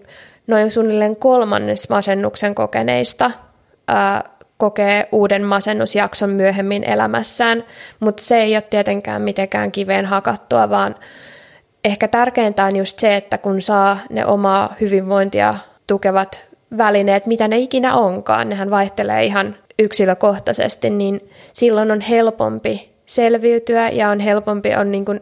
noin 0.47 0.71
suunnilleen 0.71 1.15
kolmannes 1.15 1.89
masennuksen 1.89 2.55
kokeneista 2.55 3.31
ää, 3.87 4.29
kokee 4.57 5.07
uuden 5.11 5.43
masennusjakson 5.43 6.29
myöhemmin 6.29 6.83
elämässään, 6.83 7.63
mutta 7.99 8.23
se 8.23 8.37
ei 8.37 8.55
ole 8.55 8.61
tietenkään 8.61 9.21
mitenkään 9.21 9.71
kiveen 9.71 10.05
hakattua, 10.05 10.69
vaan 10.69 10.95
ehkä 11.83 12.07
tärkeintä 12.07 12.65
on 12.65 12.75
just 12.75 12.99
se, 12.99 13.15
että 13.15 13.37
kun 13.37 13.61
saa 13.61 13.97
ne 14.09 14.25
omaa 14.25 14.75
hyvinvointia 14.81 15.55
tukevat 15.87 16.45
välineet, 16.77 17.25
mitä 17.25 17.47
ne 17.47 17.57
ikinä 17.57 17.95
onkaan, 17.95 18.49
nehän 18.49 18.69
vaihtelee 18.69 19.23
ihan 19.23 19.55
yksilökohtaisesti, 19.79 20.89
niin 20.89 21.29
silloin 21.53 21.91
on 21.91 22.01
helpompi 22.01 22.91
selviytyä 23.05 23.89
ja 23.89 24.09
on 24.09 24.19
helpompi, 24.19 24.75
on 24.75 24.91
niin 24.91 25.05
kuin 25.05 25.21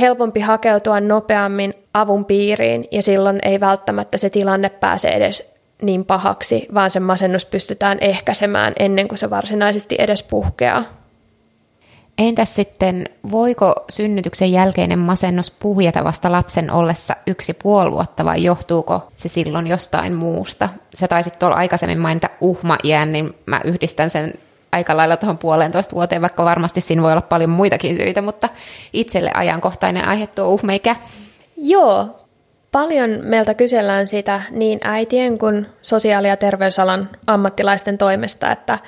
helpompi 0.00 0.40
hakeutua 0.40 1.00
nopeammin 1.00 1.74
avun 1.94 2.24
piiriin 2.24 2.84
ja 2.90 3.02
silloin 3.02 3.38
ei 3.42 3.60
välttämättä 3.60 4.18
se 4.18 4.30
tilanne 4.30 4.68
pääse 4.68 5.08
edes 5.08 5.52
niin 5.82 6.04
pahaksi, 6.04 6.66
vaan 6.74 6.90
se 6.90 7.00
masennus 7.00 7.46
pystytään 7.46 7.98
ehkäisemään 8.00 8.72
ennen 8.78 9.08
kuin 9.08 9.18
se 9.18 9.30
varsinaisesti 9.30 9.96
edes 9.98 10.22
puhkeaa. 10.22 10.99
Entäs 12.20 12.54
sitten, 12.54 13.08
voiko 13.30 13.74
synnytyksen 13.90 14.52
jälkeinen 14.52 14.98
masennus 14.98 15.50
puhjeta 15.50 16.04
vasta 16.04 16.32
lapsen 16.32 16.70
ollessa 16.70 17.16
yksi 17.26 17.54
puoli 17.54 17.90
vuotta 17.90 18.24
vai 18.24 18.44
johtuuko 18.44 19.12
se 19.16 19.28
silloin 19.28 19.66
jostain 19.66 20.14
muusta? 20.14 20.68
Sä 20.94 21.08
taisit 21.08 21.38
tuolla 21.38 21.56
aikaisemmin 21.56 21.98
mainita 21.98 22.28
uhma-iän, 22.40 23.12
niin 23.12 23.34
mä 23.46 23.60
yhdistän 23.64 24.10
sen 24.10 24.34
aika 24.72 24.96
lailla 24.96 25.16
tuohon 25.16 25.38
puolentoista 25.38 25.94
vuoteen, 25.94 26.22
vaikka 26.22 26.44
varmasti 26.44 26.80
siinä 26.80 27.02
voi 27.02 27.12
olla 27.12 27.22
paljon 27.22 27.50
muitakin 27.50 27.96
syitä, 27.96 28.22
mutta 28.22 28.48
itselle 28.92 29.30
ajankohtainen 29.34 30.08
aihe 30.08 30.26
tuo 30.26 30.48
uhmeikä. 30.48 30.96
Joo, 31.56 32.20
paljon 32.72 33.10
meiltä 33.22 33.54
kysellään 33.54 34.08
sitä 34.08 34.42
niin 34.50 34.80
äitien 34.84 35.38
kuin 35.38 35.66
sosiaali- 35.82 36.28
ja 36.28 36.36
terveysalan 36.36 37.08
ammattilaisten 37.26 37.98
toimesta, 37.98 38.52
että 38.52 38.78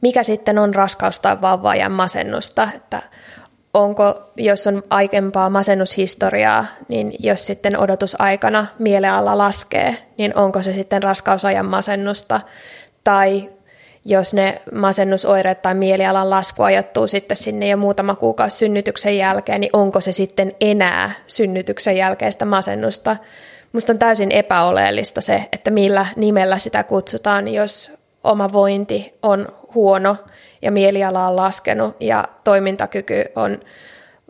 mikä 0.00 0.22
sitten 0.22 0.58
on 0.58 0.74
raskaus- 0.74 1.20
tai 1.20 1.40
vauvaajan 1.40 1.92
masennusta, 1.92 2.68
että 2.76 3.02
onko, 3.74 4.30
jos 4.36 4.66
on 4.66 4.82
aikempaa 4.90 5.50
masennushistoriaa, 5.50 6.66
niin 6.88 7.12
jos 7.18 7.46
sitten 7.46 7.78
odotusaikana 7.78 8.66
mieleala 8.78 9.38
laskee, 9.38 9.96
niin 10.18 10.36
onko 10.36 10.62
se 10.62 10.72
sitten 10.72 11.02
raskausajan 11.02 11.66
masennusta, 11.66 12.40
tai 13.04 13.50
jos 14.04 14.34
ne 14.34 14.62
masennusoireet 14.74 15.62
tai 15.62 15.74
mielialan 15.74 16.30
lasku 16.30 16.62
ajoittuu 16.62 17.06
sitten 17.06 17.36
sinne 17.36 17.68
jo 17.68 17.76
muutama 17.76 18.14
kuukausi 18.14 18.56
synnytyksen 18.56 19.18
jälkeen, 19.18 19.60
niin 19.60 19.70
onko 19.72 20.00
se 20.00 20.12
sitten 20.12 20.52
enää 20.60 21.10
synnytyksen 21.26 21.96
jälkeistä 21.96 22.44
masennusta. 22.44 23.16
musta 23.72 23.92
on 23.92 23.98
täysin 23.98 24.32
epäoleellista 24.32 25.20
se, 25.20 25.44
että 25.52 25.70
millä 25.70 26.06
nimellä 26.16 26.58
sitä 26.58 26.84
kutsutaan, 26.84 27.48
jos 27.48 27.97
oma 28.24 28.52
vointi 28.52 29.18
on 29.22 29.48
huono 29.74 30.16
ja 30.62 30.70
mieliala 30.70 31.28
on 31.28 31.36
laskenut 31.36 31.96
ja 32.00 32.24
toimintakyky 32.44 33.24
on 33.36 33.60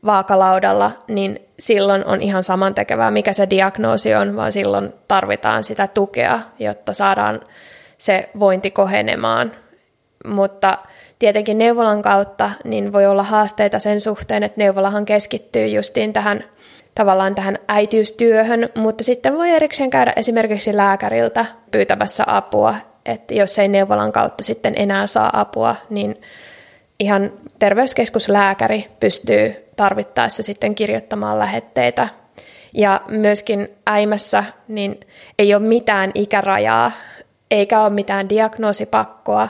vaakalaudalla, 0.05 0.91
niin 1.09 1.41
silloin 1.59 2.05
on 2.05 2.22
ihan 2.22 2.45
samantekevää, 2.45 3.11
mikä 3.11 3.32
se 3.32 3.51
diagnoosi 3.51 4.14
on, 4.14 4.36
vaan 4.36 4.53
silloin 4.53 4.93
tarvitaan 5.09 5.64
sitä 5.64 5.86
tukea, 5.86 6.41
jotta 6.59 6.93
saadaan 6.93 7.41
se 7.99 8.28
vointi 8.41 8.70
kohenemaan. 8.70 9.53
Mutta 10.26 10.78
tietenkin 11.18 11.59
neuvolan 11.59 12.03
kautta 12.03 12.51
niin 12.64 12.93
voi 12.93 13.07
olla 13.07 13.22
haasteita 13.22 13.78
sen 13.78 14.01
suhteen, 14.01 14.43
että 14.43 14.61
neuvolahan 14.61 15.05
keskittyy 15.05 15.66
justiin 15.66 16.12
tähän 16.12 16.45
tavallaan 16.95 17.34
tähän 17.34 17.59
äitiystyöhön, 17.68 18.68
mutta 18.76 19.05
sitten 19.05 19.34
voi 19.34 19.51
erikseen 19.51 19.91
käydä 19.91 20.12
esimerkiksi 20.16 20.76
lääkäriltä 20.76 21.47
pyytämässä 21.70 22.24
apua, 22.26 22.74
että 23.09 23.34
jos 23.34 23.59
ei 23.59 23.68
neuvolan 23.68 24.12
kautta 24.12 24.44
sitten 24.44 24.74
enää 24.76 25.06
saa 25.06 25.40
apua, 25.40 25.76
niin 25.90 26.20
ihan 27.00 27.32
terveyskeskuslääkäri 27.59 28.86
pystyy 29.00 29.68
tarvittaessa 29.76 30.42
sitten 30.42 30.74
kirjoittamaan 30.74 31.38
lähetteitä. 31.38 32.09
Ja 32.74 33.00
myöskin 33.09 33.68
äimässä 33.86 34.44
niin 34.68 35.00
ei 35.38 35.54
ole 35.54 35.62
mitään 35.62 36.11
ikärajaa, 36.14 36.92
eikä 37.50 37.82
ole 37.82 37.90
mitään 37.90 38.28
diagnoosipakkoa, 38.28 39.48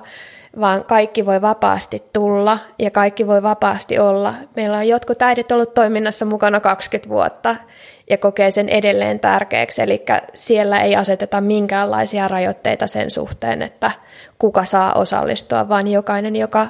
vaan 0.61 0.85
kaikki 0.85 1.27
voi 1.27 1.43
vapaasti 1.43 2.03
tulla 2.13 2.59
ja 2.79 2.91
kaikki 2.91 3.27
voi 3.27 3.43
vapaasti 3.43 3.99
olla. 3.99 4.35
Meillä 4.57 4.77
on 4.77 4.89
jotkut 4.89 5.23
äidit 5.23 5.53
ollut 5.53 5.75
toiminnassa 5.75 6.25
mukana 6.25 6.61
20 6.61 7.09
vuotta 7.09 7.57
ja 8.11 8.19
kokee 8.19 8.51
sen 8.51 8.69
edelleen 8.69 9.21
tärkeäksi, 9.21 9.83
eli 9.83 10.05
siellä 10.35 10.81
ei 10.81 10.97
aseteta 10.97 11.41
minkäänlaisia 11.41 12.29
rajoitteita 12.29 12.87
sen 12.87 13.11
suhteen, 13.11 13.63
että 13.63 13.91
kuka 14.39 14.65
saa 14.65 14.93
osallistua, 14.93 15.69
vaan 15.69 15.89
jokainen, 15.89 16.37
joka 16.37 16.67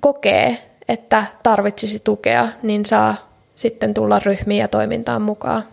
kokee, 0.00 0.58
että 0.88 1.24
tarvitsisi 1.42 2.00
tukea, 2.04 2.48
niin 2.62 2.86
saa 2.86 3.14
sitten 3.54 3.94
tulla 3.94 4.18
ryhmiin 4.18 4.60
ja 4.60 4.68
toimintaan 4.68 5.22
mukaan. 5.22 5.64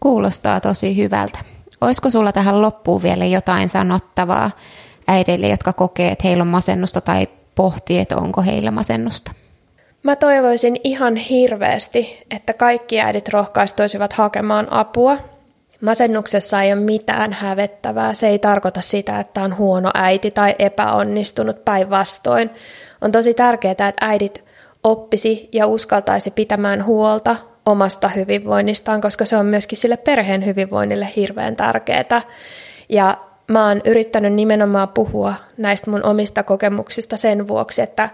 Kuulostaa 0.00 0.60
tosi 0.60 0.96
hyvältä. 0.96 1.38
Olisiko 1.80 2.10
sulla 2.10 2.32
tähän 2.32 2.62
loppuun 2.62 3.02
vielä 3.02 3.24
jotain 3.24 3.68
sanottavaa 3.68 4.50
äideille, 5.08 5.48
jotka 5.48 5.72
kokee, 5.72 6.12
että 6.12 6.28
heillä 6.28 6.42
on 6.42 6.48
masennusta 6.48 7.00
tai 7.00 7.28
pohtii, 7.54 7.98
että 7.98 8.16
onko 8.16 8.42
heillä 8.42 8.70
masennusta? 8.70 9.32
Mä 10.02 10.16
toivoisin 10.16 10.76
ihan 10.84 11.16
hirveästi, 11.16 12.24
että 12.30 12.52
kaikki 12.52 13.00
äidit 13.00 13.28
rohkaistuisivat 13.28 14.12
hakemaan 14.12 14.72
apua. 14.72 15.16
Masennuksessa 15.80 16.62
ei 16.62 16.72
ole 16.72 16.80
mitään 16.80 17.32
hävettävää. 17.32 18.14
Se 18.14 18.28
ei 18.28 18.38
tarkoita 18.38 18.80
sitä, 18.80 19.20
että 19.20 19.42
on 19.42 19.56
huono 19.58 19.90
äiti 19.94 20.30
tai 20.30 20.54
epäonnistunut 20.58 21.64
päinvastoin. 21.64 22.50
On 23.00 23.12
tosi 23.12 23.34
tärkeää, 23.34 23.72
että 23.72 23.92
äidit 24.00 24.44
oppisi 24.84 25.48
ja 25.52 25.66
uskaltaisi 25.66 26.30
pitämään 26.30 26.84
huolta 26.84 27.36
omasta 27.66 28.08
hyvinvoinnistaan, 28.08 29.00
koska 29.00 29.24
se 29.24 29.36
on 29.36 29.46
myöskin 29.46 29.78
sille 29.78 29.96
perheen 29.96 30.46
hyvinvoinnille 30.46 31.08
hirveän 31.16 31.56
tärkeää. 31.56 32.22
Ja 32.88 33.18
mä 33.48 33.68
oon 33.68 33.80
yrittänyt 33.84 34.32
nimenomaan 34.32 34.88
puhua 34.88 35.34
näistä 35.56 35.90
mun 35.90 36.04
omista 36.04 36.42
kokemuksista 36.42 37.16
sen 37.16 37.48
vuoksi, 37.48 37.82
että 37.82 38.10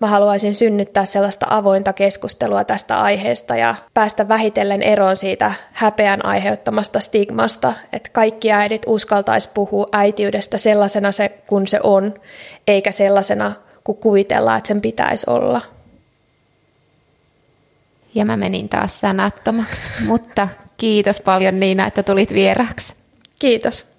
mä 0.00 0.06
haluaisin 0.06 0.54
synnyttää 0.54 1.04
sellaista 1.04 1.46
avointa 1.50 1.92
keskustelua 1.92 2.64
tästä 2.64 3.00
aiheesta 3.00 3.56
ja 3.56 3.74
päästä 3.94 4.28
vähitellen 4.28 4.82
eroon 4.82 5.16
siitä 5.16 5.52
häpeän 5.72 6.24
aiheuttamasta 6.24 7.00
stigmasta, 7.00 7.72
että 7.92 8.08
kaikki 8.12 8.52
äidit 8.52 8.82
uskaltaisi 8.86 9.50
puhua 9.54 9.86
äitiydestä 9.92 10.58
sellaisena 10.58 11.12
se, 11.12 11.28
kun 11.28 11.66
se 11.66 11.80
on, 11.82 12.14
eikä 12.66 12.90
sellaisena, 12.90 13.52
kun 13.84 13.96
kuvitellaan, 13.96 14.58
että 14.58 14.68
sen 14.68 14.80
pitäisi 14.80 15.30
olla. 15.30 15.60
Ja 18.14 18.24
mä 18.24 18.36
menin 18.36 18.68
taas 18.68 19.00
sanattomaksi, 19.00 19.82
mutta 20.06 20.48
kiitos 20.76 21.20
paljon 21.20 21.60
Niina, 21.60 21.86
että 21.86 22.02
tulit 22.02 22.32
vieraksi. 22.32 22.94
Kiitos. 23.38 23.95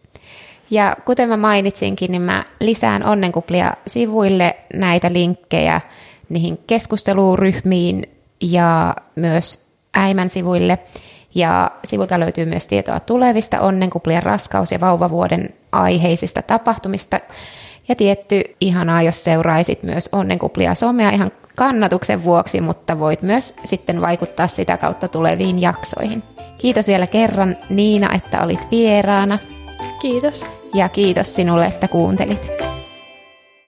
Ja 0.69 0.95
kuten 1.05 1.29
mä 1.29 1.37
mainitsinkin, 1.37 2.11
niin 2.11 2.21
mä 2.21 2.45
lisään 2.59 3.03
onnenkuplia 3.03 3.73
sivuille 3.87 4.55
näitä 4.73 5.13
linkkejä 5.13 5.81
niihin 6.29 6.59
keskusteluryhmiin 6.67 8.09
ja 8.41 8.95
myös 9.15 9.65
äimän 9.97 10.29
sivuille. 10.29 10.79
Ja 11.35 11.71
sivulta 11.87 12.19
löytyy 12.19 12.45
myös 12.45 12.65
tietoa 12.65 12.99
tulevista 12.99 13.59
onnenkuplien 13.59 14.23
raskaus- 14.23 14.71
ja 14.71 14.79
vauvavuoden 14.79 15.53
aiheisista 15.71 16.41
tapahtumista. 16.41 17.19
Ja 17.89 17.95
tietty 17.95 18.43
ihanaa, 18.61 19.01
jos 19.01 19.23
seuraisit 19.23 19.83
myös 19.83 20.09
onnenkuplia 20.11 20.75
somea 20.75 21.09
ihan 21.09 21.31
kannatuksen 21.55 22.23
vuoksi, 22.23 22.61
mutta 22.61 22.99
voit 22.99 23.21
myös 23.21 23.53
sitten 23.65 24.01
vaikuttaa 24.01 24.47
sitä 24.47 24.77
kautta 24.77 25.07
tuleviin 25.07 25.61
jaksoihin. 25.61 26.23
Kiitos 26.57 26.87
vielä 26.87 27.07
kerran 27.07 27.55
Niina, 27.69 28.13
että 28.13 28.43
olit 28.43 28.67
vieraana. 28.71 29.39
Kiitos. 30.01 30.45
Ja 30.73 30.89
kiitos 30.89 31.35
sinulle, 31.35 31.65
että 31.65 31.87
kuuntelit. 31.87 32.47